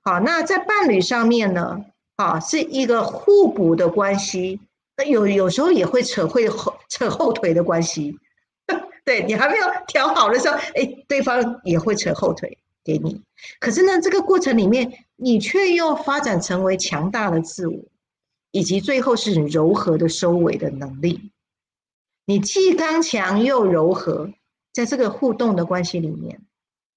[0.02, 1.86] 好，那在伴侣上面呢，
[2.18, 4.60] 啊，是一个互补的关系，
[4.98, 8.20] 那有有时候也会扯会后扯后腿的关系，
[9.06, 12.58] 对你还没有调好的时候，哎，对方也会扯后腿。
[12.84, 13.22] 给你，
[13.60, 17.78] 可是呢，这个过程里面，你却又发展成为强大的自我，
[18.52, 21.32] 以及最后是柔和的收尾的能力。
[22.26, 24.32] 你既刚强又柔和，
[24.74, 26.42] 在这个互动的关系里面，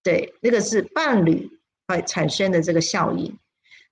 [0.03, 1.51] 对，那个是伴侣
[1.89, 3.37] 会产生的这个效应。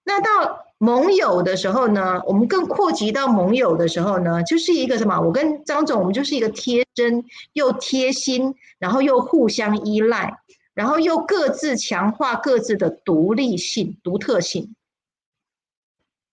[0.04, 5.20] 那到盟友的时候呢，我们更扩及到盟友的时候呢，就是一个什么？
[5.20, 10.38] 我跟张总，我们就是一个贴身又贴心，然后又互相依赖。
[10.74, 14.74] 然后又各自强化各自的独立性、独特性。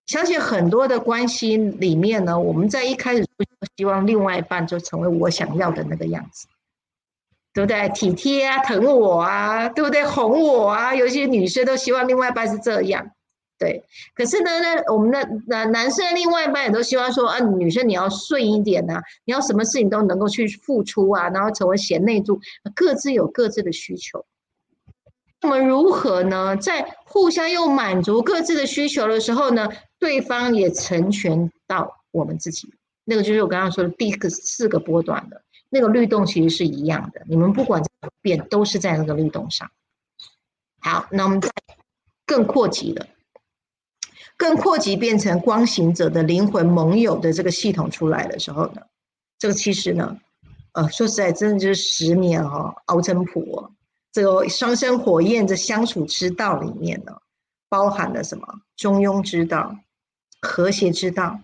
[0.06, 3.28] 相信很多的关系里面呢，我们在一开始
[3.76, 6.48] 希望另外一半就成为我想要的那个样子，
[7.54, 7.90] 对不对？
[7.90, 10.06] 体贴啊，疼我啊，对不对？
[10.06, 13.12] 哄我啊，有些女生都希望另外一半是这样，
[13.58, 13.84] 对。
[14.16, 22.40] 可是呢，那我们的男男生另外一半也都希望说啊，女生你要顺一点呐，你要什么事情都能够去付出啊，然后成为贤内助，
[22.76, 24.26] 各自有各自的需求。
[25.42, 26.56] 那么如何呢？
[26.58, 32.74] 在互相又满足各自的需求的时候呢，对方也成全到我们自己，
[33.06, 37.22] 那个就是我刚刚说的第一个四个波段的那个律动，其实是一样的。
[37.28, 39.70] 你们不管怎么变，都是在那个律动上。
[40.80, 41.52] 好，那我们再
[42.26, 43.06] 更扩级了，
[44.38, 48.84] 更扩级变成光行者的灵魂盟友的这个系统出来的时候呢，
[49.40, 50.16] 这个其实呢，
[50.74, 53.72] 呃，说实在，真的就是十年哦，熬成谱哦。
[54.12, 57.14] 这个双生火焰的相处之道里面呢，
[57.68, 58.48] 包含了什么？
[58.76, 59.76] 中庸之道、
[60.40, 61.40] 和谐之道、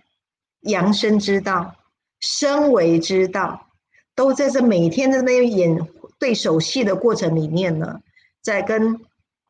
[0.61, 1.75] 扬升之道、
[2.19, 3.69] 升维之道，
[4.13, 5.79] 都在这每天的那演
[6.19, 8.01] 对手戏的过程里面呢，
[8.43, 8.99] 在跟。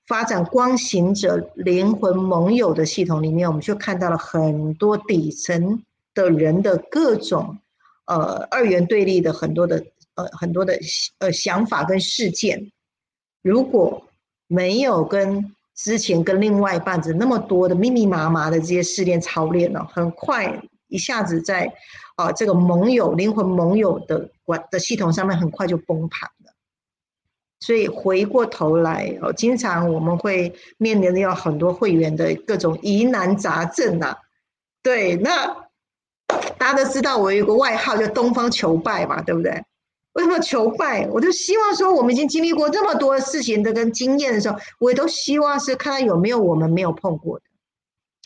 [0.07, 5.81] 发展光行者灵魂盟友的系统里面，我们就看到了很多底层
[6.13, 7.57] 的人的各种
[8.05, 9.85] 呃二元对立的很多的
[10.15, 10.77] 呃很多的
[11.19, 12.71] 呃想法跟事件。
[13.41, 14.03] 如果
[14.47, 21.73] 没有跟之前跟另外一半子那么多的密密麻麻的这些试炼操练呢，很快一下子在
[22.15, 26.29] 啊这个盟友灵魂盟友的管的系统上面很快就崩盘。
[27.63, 34.17] 所以回过头来哦，经常我们会面临的有很多会员的各种疑难杂症呐。
[34.81, 35.47] 对，那
[36.57, 39.63] 大家都知道我有个外号叫东方求败嘛，对不对？
[40.11, 41.07] 为什么求败？
[41.09, 47.45] 我就希望说，我们已经经历过这么多事情的跟经验的时候，我也都希望是看看有没有我们没有碰过的，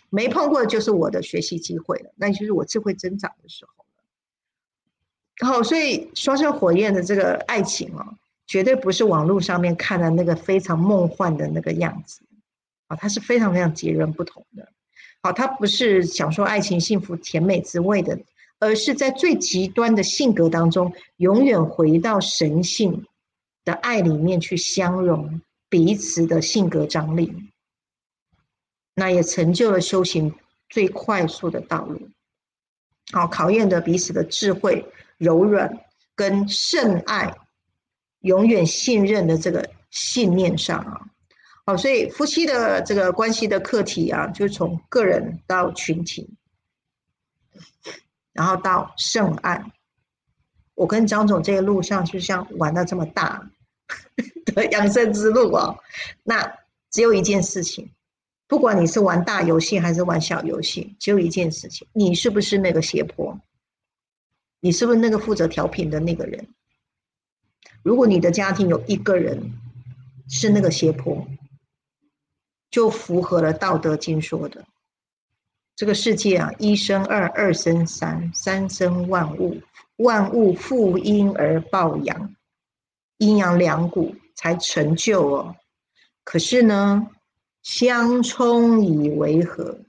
[0.10, 3.86] 没碰过的就是我的学习机会了，那就是我智慧增长的时候
[5.48, 5.48] 了。
[5.48, 8.16] 好，所以双生火焰的这个爱情哦。
[8.48, 12.22] 绝对不是网络上面看的那个非常梦幻的那个样子，
[12.88, 14.72] 啊，它是非常非常截然不同的。
[15.22, 18.18] 好，它不是享受爱情、幸福、甜美滋味的，
[18.60, 23.06] 而是在最极端的性格当中，永远回到神性
[23.66, 27.52] 的爱里面去相融彼此的性格张力，
[28.96, 30.34] 那也成就了修行
[30.70, 32.10] 最快速的道路。
[33.12, 34.86] 好，考验的彼此的智慧、
[35.18, 35.84] 柔软
[36.16, 37.36] 跟圣爱。
[38.28, 41.02] 永远信任的这个信念上啊，
[41.66, 46.30] 好，所以夫妻的这个关系的课题啊，就从个人到群体，
[48.34, 49.72] 然后到圣爱。
[50.76, 53.50] 我跟张总这个路上就像玩到这么大
[54.54, 55.76] 的养生之路啊，
[56.22, 56.54] 那
[56.92, 57.90] 只有一件事情，
[58.48, 63.36] 不管你是玩大游戏还是玩小游戏，只有一件事情，你是不是那个斜坡？
[64.60, 66.48] 你是不是那个负责调频的那个人？
[67.88, 69.54] 如果你的家庭有一个人
[70.28, 71.26] 是那个斜坡，
[72.70, 74.66] 就符合了《道德经》说的
[75.74, 79.62] ：“这个世界啊，一生二，二生三，三生万物，
[79.96, 82.36] 万物负阴而抱阳，
[83.20, 85.56] 阴阳两股才成就哦。
[86.26, 87.08] 可是呢，
[87.64, 89.80] 相冲以为和，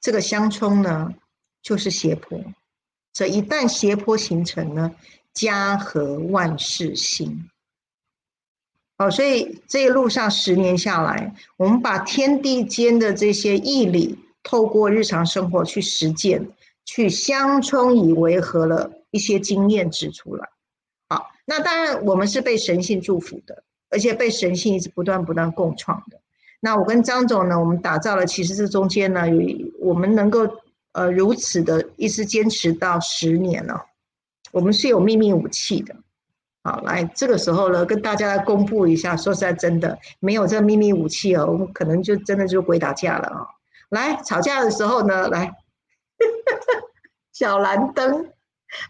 [0.00, 1.14] 这个相冲呢，
[1.62, 2.42] 就是斜坡。
[3.12, 4.90] 这一旦斜坡形成呢？”
[5.32, 7.48] 家和万事兴，
[8.98, 16.50] 好，所以这一路上十年下来，我们把天地间的这些义理，透过日常生活去实践，
[16.84, 20.48] 去相冲以为和了一些经验指出来。
[21.08, 26.20] 好，那当然我们是被神性祝福的，而且被神性一直不断不断共创的。
[26.60, 30.46] 那我跟张总呢，我们打造了，其实这中间呢，有我们能够
[30.92, 33.86] 呃如此的一直坚持到十年了。
[34.52, 35.94] 我们是有秘密武器的，
[36.64, 39.16] 好，来这个时候呢，跟大家公布一下。
[39.16, 43.46] 说实在，真的没有这秘密武器哦，我们可能就真的就鬼打架了啊！
[43.90, 45.54] 来吵架的时候呢，来
[47.32, 48.30] 小蓝灯，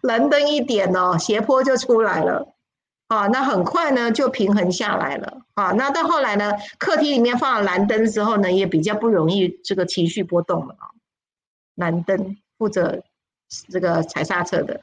[0.03, 2.55] 蓝灯一点哦，斜坡就出来了，
[3.09, 10.89] 啊，那很快呢就平衡下来了，啊，那到后来呢，客厅里面放了蓝灯之后呢，也比较不容易这个情绪波动了啊。
[11.77, 13.03] 蓝灯负责
[13.69, 14.83] 这个踩刹车的。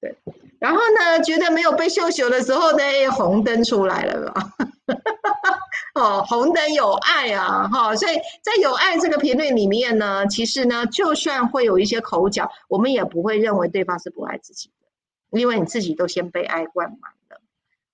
[0.00, 0.16] 对，
[0.58, 4.52] 然后呢，觉得没有被秀秀的时候呢，红灯出来了嘛。
[5.94, 17.40] 哦，红灯有爱啊，哈，所以在有爱这个频率里面呢，其实呢，就算会有一些口角，我们也不会认为对方是不爱自己的，因为你自己都先被爱灌满了。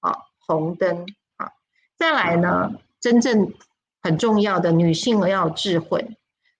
[0.00, 1.52] 好，红灯啊，
[1.96, 3.54] 再来呢，真正
[4.02, 6.06] 很重要的女性要有智慧。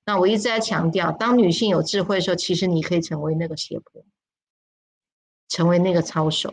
[0.06, 4.02] 那我一直在强调，当女性有智慧的时候，其实你可以成为那个斜坡。
[5.54, 6.52] 成为那个操守，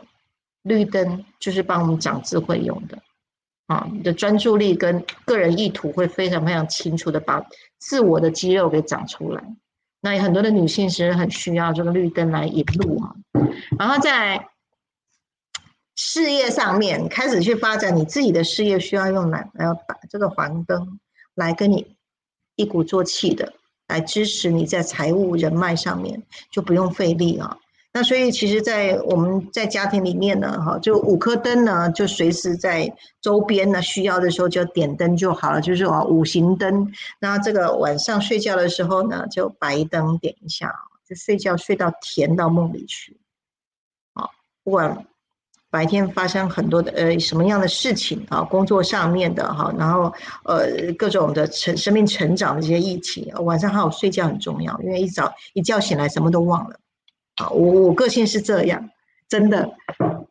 [0.61, 2.99] 绿灯就是帮我们长智慧用的，
[3.65, 7.43] 啊，你的专注力跟个人意图会非常非常清楚的把
[7.79, 9.43] 自我的肌肉给长出来。
[10.01, 13.15] 那有很多的女性其实很需要这个绿灯来引路啊，
[13.79, 14.49] 然后在
[15.95, 20.99] 事业上面开始去发展你自己的事业，需要用来来要打这个黄灯
[21.33, 21.95] 来跟你
[22.55, 23.53] 一鼓作气的
[23.87, 26.21] 来支持你在财务人脉上面，
[26.51, 27.57] 就不用费力啊。
[27.93, 32.89] 那所以其实，在我们在家庭里面呢，哈，就五颗灯呢，就随时在
[33.19, 36.89] 周边呢，需要的时候就点灯就好了，就是啊五行灯。
[37.19, 40.73] 那这个晚上睡觉的时候呢，就白灯点一下，
[41.05, 43.19] 就睡觉睡到甜到梦里去。
[44.13, 44.29] 啊，
[44.63, 45.05] 不管
[45.69, 50.03] 白天发生很多的呃什么样的事情啊，工作上面的哈，然后
[50.45, 56.77] 呃各种的成生命成长的这些议题，晚上好好睡觉很重要，因为一早一觉醒来什么都忘了。
[57.49, 58.89] 我我个性是这样，
[59.27, 59.75] 真的，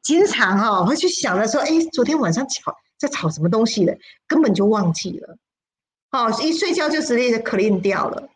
[0.02, 5.38] 经常哈会去想着说，哎，昨天晚上吵在吵什么东西的，根本就忘记了。
[6.11, 8.28] 好，一睡觉就直接 clean 掉了。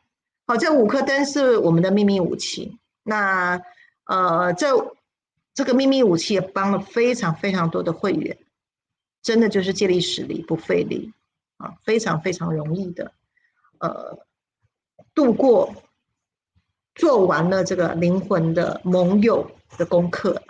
[0.47, 2.79] 好，这五颗灯是我们的秘密武器。
[3.03, 3.61] 那
[4.05, 4.97] 呃，这
[5.55, 8.37] 这个秘密武器也帮了非常非常多的会员，
[9.23, 11.13] 真的就是借力使力，不费力
[11.57, 13.13] 啊，非常非常容易的，
[13.79, 14.19] 呃，
[15.15, 15.75] 度过。
[16.95, 20.41] 做完了这个灵魂的盟友的功课，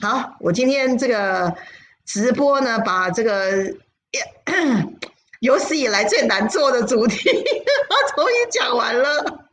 [0.00, 1.54] 好，我今天这个
[2.04, 3.72] 直播呢，把这个
[5.40, 7.30] 有史以来最难做的主题，
[8.16, 9.48] 终于讲完了，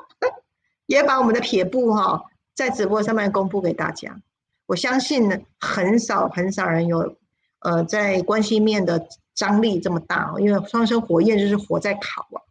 [0.86, 2.22] 也把我们的撇步哈，
[2.54, 4.20] 在直播上面公布给大家。
[4.66, 7.16] 我相信很少很少人有
[7.60, 12.42] 呃，在关系面的张力这么大，因为双生火焰就是火在烤啊。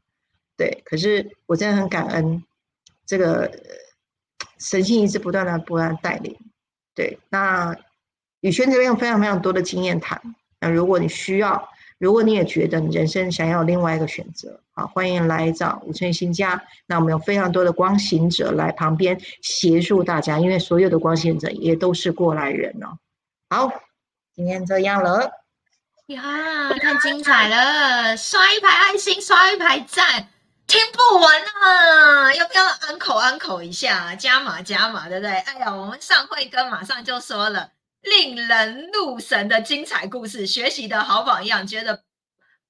[0.59, 2.43] 对，可是我真的很感恩，
[3.05, 3.49] 这个
[4.57, 6.37] 神性一直不断的不断带领。
[6.93, 7.73] 对，那
[8.41, 10.21] 宇轩这边有非常非常多的经验谈。
[10.59, 16.61] 那如果你需要，如果你也觉得你人生想要另外一个选择，好，欢迎来找五寸新家。
[16.87, 22.99] 那我们有非常多的光行者来旁边协助大家，因为所有的光行者也都是过来人哦。
[23.49, 23.71] 好，
[24.35, 25.31] 今天这样了。
[26.07, 28.17] 呀，太精彩了！
[28.17, 30.27] 刷一排爱心，刷一排赞。
[30.69, 32.31] 听不完啊！
[32.35, 34.13] 要不要安口安口一下？
[34.15, 35.31] 加码加码，对不对？
[35.31, 37.71] 哎呀，我们上会哥马上就说了，
[38.03, 42.03] 令人入神的精彩故事，学习的好榜样，觉得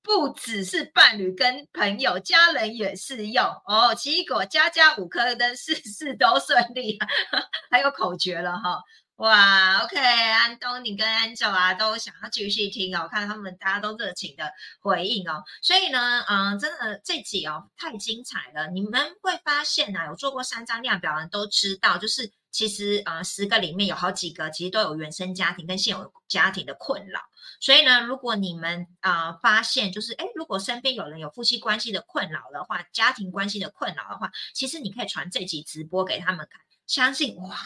[0.01, 3.93] 不只是伴侣跟朋友，家人也适用哦。
[3.93, 6.97] 奇异果家家五颗灯，事事都顺利，
[7.69, 8.79] 还有口诀了哈。
[9.19, 14.49] 哇，OK，安东尼跟安九啊都想要继续听哦，看他们大家都热情的
[14.79, 27.19] 回应哦，所以呢，嗯，真的这集哦太精彩了，你们会发现呢，有做过三张量表的人都知道，就是其实呃十个里面有好几个其实都有原生家庭跟现有家庭的困扰，
[27.59, 37.57] 所以呢，如果你们啊发现就是哎，如果身边有人有夫妻关系的困扰的话，家庭关系的困扰的话，其实你可以传这集直播给他们看，相信哇。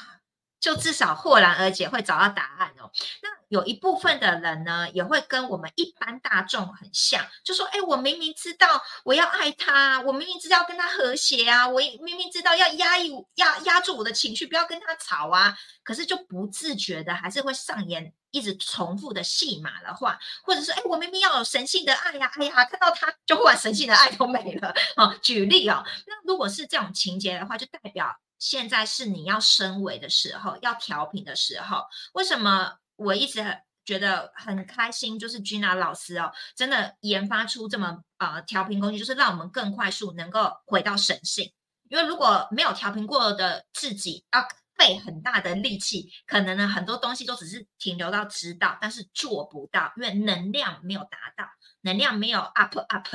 [0.63, 2.89] 就至少豁然而解，会找到答案哦。
[3.21, 15.53] 那有一部分的人呢，也会跟我们一般大众很像，就说：“哎，我明明知道我要爱他，我明明知道跟他和谐啊，我明明知道要压抑、压压住我的情绪，不要跟他吵啊，
[15.83, 25.13] 可是就不自觉的还是会上演一直重复的戏码的话，或者是哎，我明明要有神性的爱呀，哎呀，看到他就忽然神性的爱都没了啊。
[25.21, 28.17] 举例哦，那如果是这种情节的话，就代表。
[28.43, 31.85] 现在是你要升维的时候，要调频的时候。
[32.11, 33.41] 为什么我一直
[33.85, 35.17] 觉得很开心？
[35.17, 41.53] 就是君娜老师哦，真的研发出这么呃调频工具，就是让我们更快速能够回到神性。
[41.87, 44.45] 因为如果没有调频过的自己，要
[44.83, 51.45] 费很大的力气，可能呢很多东西都只是停留到知道，但是做不到，因为能量没有达到。
[51.85, 53.05] 能量没有 up up，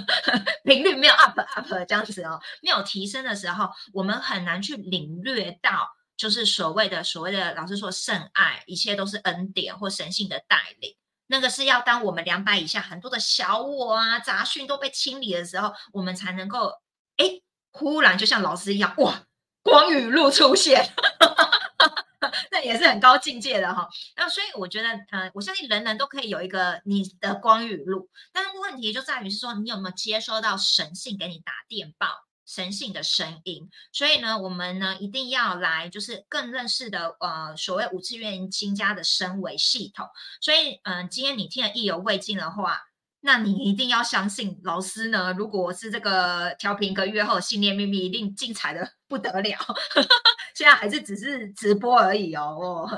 [0.64, 5.86] 频率没有 up up 这样子哦，没有提升的时候，我们很难去领略到，
[6.16, 10.96] 就是所谓的所谓的老师说圣爱，一切都是恩典或神性的带领。
[11.26, 16.72] 那个是要当我们两百以下很多的小我啊杂讯都被清理的时候，我们才能够
[17.18, 19.25] 哎，忽然就像老师一样，哇，
[19.66, 20.82] 光雨露出现。
[22.50, 32.08] 那也是很高境界的哈，那所以我觉得，呃，我相信人人都可以有一个你的光雨路，但是问题就在于是说，你有没有接收到神性给你打电报，
[32.46, 33.68] 神性的声音？
[33.92, 40.06] 所以呢，我们呢一定要来，就是更认识的，呃，所谓五次元新家的升维系统。
[40.40, 42.80] 所以，嗯，今天你听了意犹未尽的话。
[43.26, 45.34] 那你一定要相信老师呢。
[45.36, 49.58] 如果是这个调频一个月后，信念秘密一定精彩的不得了。
[50.54, 52.88] 现在还是只是直播而已哦，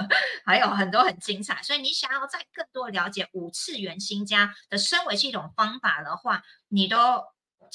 [0.44, 1.62] 还有很多很精彩。
[1.62, 6.96] 所以你想要再更多了解五次元新家的升维系统方法的话，你都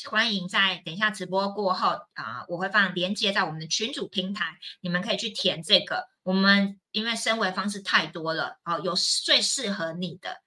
[0.08, 6.06] 欢迎在等一下直播过后啊，我会放连接在我们的群主平台，你们可以去填这个。
[6.22, 10.43] 我们因为升维方式太多了，哦，有最适合你的。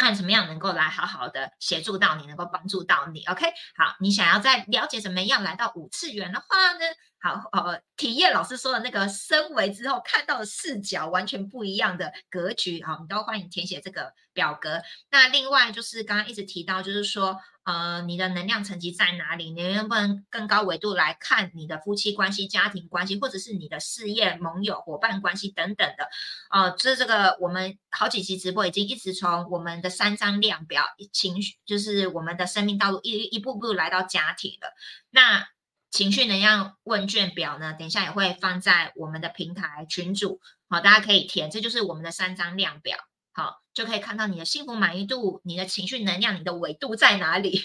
[0.00, 3.22] 看怎么样能够来好好的协助到你，能够帮助到你。
[3.26, 3.44] OK，
[3.76, 6.80] 好，你想要在了解怎么样来到五次元的话呢？
[7.18, 14.80] 好，呃，体验老师说的那个升维之后看到的视角完全不一样的格局啊，你都欢迎填写这个表格。
[15.10, 17.36] 那另外就是刚刚一直提到，就是说，
[17.70, 19.52] 呃，你的能量层级在哪里？
[19.52, 26.08] 你能不能更高维度来看你的夫妻关系、家庭关系，或者是你的事业、盟友、伙伴关系等等的？
[26.50, 34.74] 哦，这这个我们好几期直播已经一直从我们的三张量表情绪，就是我们的生命道路一一步步来到家庭了。
[35.10, 35.46] 那
[35.92, 42.96] 情绪能量问卷表呢，等一下也会放在我们的平台群组，好，大家可以填，这就是我们的三张量表，
[43.40, 47.58] 好，就可以看到你的幸福满意度、你的情绪能量、你的维度在哪里，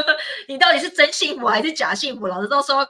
[0.46, 2.26] 你到底是真幸福还是假幸福？
[2.26, 2.86] 老师都说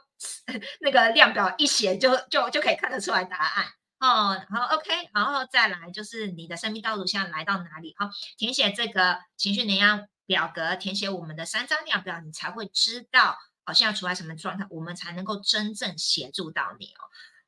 [0.80, 3.66] 那个量表一写就就就可以看得出来答案，
[4.00, 7.94] 哦，好，OK，然后再来就是你的生命道路现在来到哪里？
[7.96, 13.38] 好，填写这个情绪能量表格，填写我们的三张量表，你才会知道。
[13.64, 17.06] 哦，现在处在什么状态，我们才能够真正协助到你哦？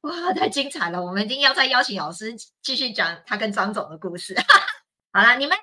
[0.09, 1.03] 哇，太精彩了！
[1.03, 2.32] 我们一定要再邀请老师
[2.62, 4.32] 继续讲他跟张总的故事。
[5.17, 5.57] 好了，你们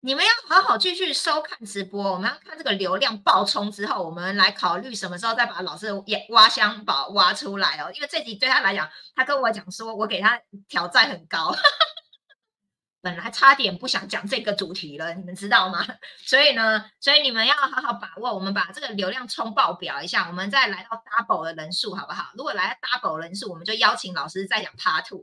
[0.00, 2.12] 你们要好好继续收看直播。
[2.12, 7.92] 我们要看这个流量爆冲之后，我们来考虑什么时候再把老师也挖箱宝挖出来哦。
[7.94, 11.54] 因为这集对他来讲，他跟我讲说，我给他挑战很高。
[13.02, 15.86] 本来差点不想讲这个主题了，你们知道吗？
[16.24, 18.34] 所以呢，所以你们要好好把握。
[18.34, 22.30] 我们把这个流量冲爆表一下，我们再来到 double 的人数，好不好？
[22.34, 25.22] 如果来到 double 人数，我们就邀请老师再讲 part two。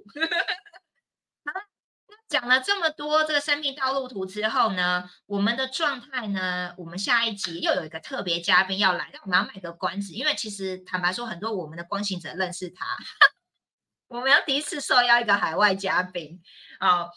[2.30, 12.86] 讲了这么多这个生命道路图之后呢，我们的状态呢，我们下一集又有一个特别嘉宾要来，让我们要卖个关子，因为其实坦白说，很多我们的光行者认识他，
[14.10, 16.42] 我们要第一次受邀一个海外嘉宾
[16.80, 17.08] 啊。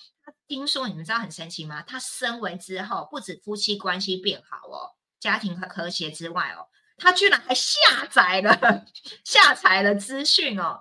[0.46, 1.82] 听说你们知道很神奇吗？
[1.82, 7.76] 他升为之后，不止夫妻关系变好哦，家庭和和谐之外哦，他居然还下
[8.08, 8.84] 载了
[9.24, 10.80] 下载了资讯哦。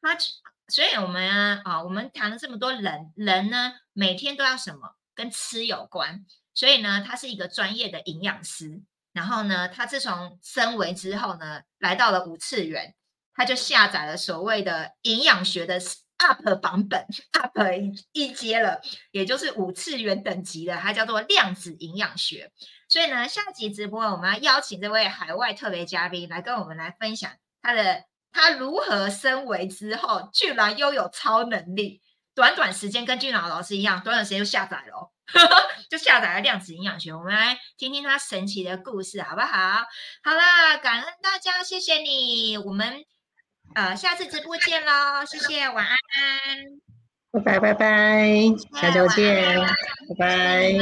[0.00, 0.16] 他
[0.68, 8.82] 所以我们啊，我们谈了这么多人，人呢每天都要什么跟吃有关，所以呢，他是一个专业的营养师。
[9.12, 12.94] 然后呢，他自从升维之后呢，来到了五次元，
[13.34, 15.80] 他就下载了所谓的营养学的。
[16.20, 17.56] up 版本 up
[18.10, 18.80] 一阶了，
[19.12, 22.50] 也就是五次元等级的，它叫做量子营养学。
[22.88, 27.30] 所以呢，下集直播我们要邀请这位海外特别嘉宾来跟我们来分享
[27.62, 28.02] 他的
[28.40, 32.00] 他如何升维之后，居然拥有超能力，
[32.36, 35.10] 短短时间跟俊朗老师一样，短短时间就下载了，
[35.90, 37.12] 就下载了量子营养学。
[37.12, 39.84] 我们来听听他神奇的故事，好不好？
[40.22, 43.04] 好啦，感恩大家，谢谢你，我们。
[43.74, 45.96] 呃，下次直播见喽，谢谢，晚安，
[47.44, 49.58] 拜拜拜拜，下周见，
[50.16, 50.72] 拜拜。